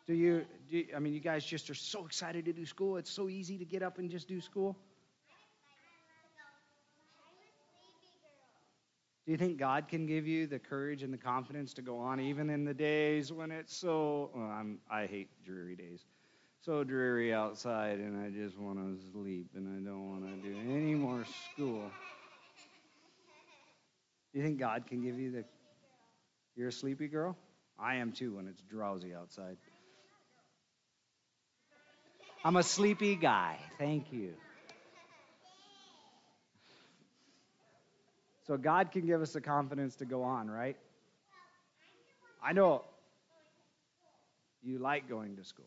Do 0.05 0.13
you, 0.13 0.45
do 0.69 0.78
you, 0.78 0.88
I 0.95 0.99
mean, 0.99 1.13
you 1.13 1.19
guys 1.19 1.45
just 1.45 1.69
are 1.69 1.75
so 1.75 2.05
excited 2.05 2.45
to 2.45 2.53
do 2.53 2.65
school. 2.65 2.95
It's 2.95 3.11
so 3.11 3.28
easy 3.28 3.57
to 3.57 3.65
get 3.65 3.84
up 3.84 3.97
and 3.97 4.09
just 4.09 4.28
do 4.28 4.39
school. 4.39 4.78
Do 9.25 9.32
you 9.34 9.38
think 9.38 9.57
God 9.57 9.89
can 9.89 10.05
give 10.05 10.25
you 10.25 10.47
the 10.47 10.59
courage 10.59 11.03
and 11.03 11.11
the 11.11 11.17
confidence 11.17 11.73
to 11.73 11.82
go 11.82 11.99
on 11.99 12.21
even 12.21 12.49
in 12.49 12.63
the 12.63 12.73
days 12.73 13.34
when 13.34 13.51
it's 13.51 13.75
so, 13.75 14.32
well, 14.34 14.65
I 14.89 15.05
hate 15.05 15.28
dreary 15.43 15.75
days. 15.75 16.05
so 16.61 16.86
dreary 16.86 17.34
outside 17.34 17.99
and 17.99 18.17
I 18.17 18.30
just 18.30 18.57
want 18.57 18.78
to 18.78 19.11
sleep 19.11 19.47
and 19.55 19.67
I 19.67 19.89
don't 19.89 20.09
want 20.09 20.23
to 20.23 20.49
do 20.49 20.55
any 20.69 20.95
more 20.95 21.25
school. 21.53 21.91
Do 24.32 24.39
you 24.39 24.45
think 24.45 24.59
God 24.59 24.88
can 24.88 25.01
give 25.01 25.19
you 25.19 25.32
the. 25.32 25.43
You're 26.58 26.70
a 26.70 26.72
sleepy 26.72 27.08
girl? 27.08 27.38
I 27.80 27.97
am 27.97 28.12
too 28.12 28.36
when 28.36 28.47
it's 28.47 28.62
drowsy 28.64 29.14
outside. 29.14 29.58
I'm 32.43 32.55
a 32.55 32.64
sleepy 32.64 33.16
guy. 33.16 33.60
Thank 33.78 34.12
you. 34.12 34.34
So 38.47 38.58
God 38.58 38.91
can 38.91 39.05
give 39.05 39.22
us 39.22 39.34
the 39.34 39.41
confidence 39.41 39.97
to 39.97 40.05
go 40.05 40.24
on, 40.24 40.49
right? 40.49 40.78
I 42.43 42.53
know 42.53 42.84
you 44.64 44.80
like 44.80 45.08
going 45.08 45.36
to 45.36 45.43
school. 45.43 45.66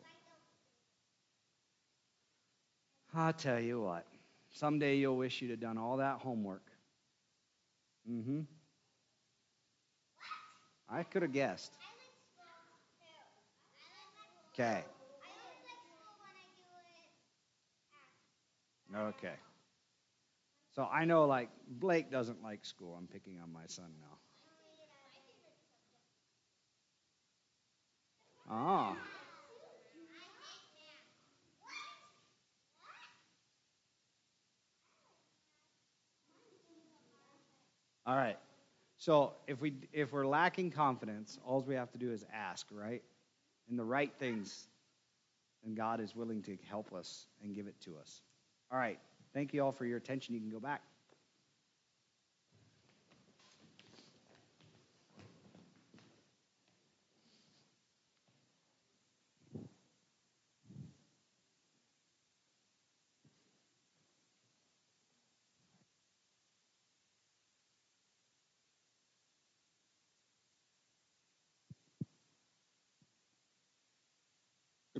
I'll 3.14 3.32
tell 3.32 3.60
you 3.60 3.80
what. 3.80 4.06
Someday 4.54 4.96
you'll 4.96 5.16
wish 5.16 5.40
you'd 5.40 5.50
have 5.52 5.60
done 5.60 5.78
all 5.78 5.98
that 5.98 6.18
homework. 6.18 6.62
Mm-hmm. 8.10 8.40
I 10.92 11.04
could 11.04 11.22
have 11.22 11.32
guessed. 11.32 11.72
Okay. 14.54 14.84
Okay. 18.94 19.34
So 20.74 20.88
I 20.90 21.04
know, 21.04 21.26
like, 21.26 21.48
Blake 21.68 22.10
doesn't 22.10 22.42
like 22.42 22.64
school. 22.64 22.96
I'm 22.98 23.06
picking 23.06 23.40
on 23.40 23.52
my 23.52 23.66
son 23.66 23.90
now. 24.00 24.18
Ah. 28.48 28.96
All 38.06 38.16
right. 38.16 38.36
So 39.00 39.32
if 39.46 39.62
we 39.62 39.72
if 39.94 40.12
we're 40.12 40.26
lacking 40.26 40.70
confidence, 40.72 41.38
all 41.46 41.62
we 41.62 41.74
have 41.74 41.90
to 41.92 41.98
do 41.98 42.12
is 42.12 42.22
ask, 42.34 42.66
right? 42.70 43.02
And 43.70 43.78
the 43.78 43.84
right 43.84 44.12
things, 44.18 44.68
and 45.64 45.74
God 45.74 46.00
is 46.00 46.14
willing 46.14 46.42
to 46.42 46.58
help 46.68 46.92
us 46.92 47.26
and 47.42 47.54
give 47.54 47.66
it 47.66 47.80
to 47.86 47.96
us. 47.98 48.20
All 48.70 48.78
right. 48.78 48.98
Thank 49.32 49.54
you 49.54 49.64
all 49.64 49.72
for 49.72 49.86
your 49.86 49.96
attention. 49.96 50.34
You 50.34 50.40
can 50.40 50.50
go 50.50 50.60
back. 50.60 50.82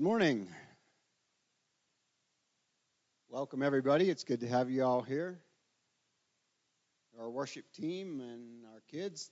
Good 0.00 0.06
morning. 0.06 0.48
Welcome, 3.28 3.62
everybody. 3.62 4.08
It's 4.08 4.24
good 4.24 4.40
to 4.40 4.48
have 4.48 4.70
you 4.70 4.82
all 4.82 5.02
here. 5.02 5.38
Our 7.20 7.28
worship 7.28 7.66
team 7.74 8.22
and 8.22 8.64
our 8.72 8.80
kids, 8.90 9.28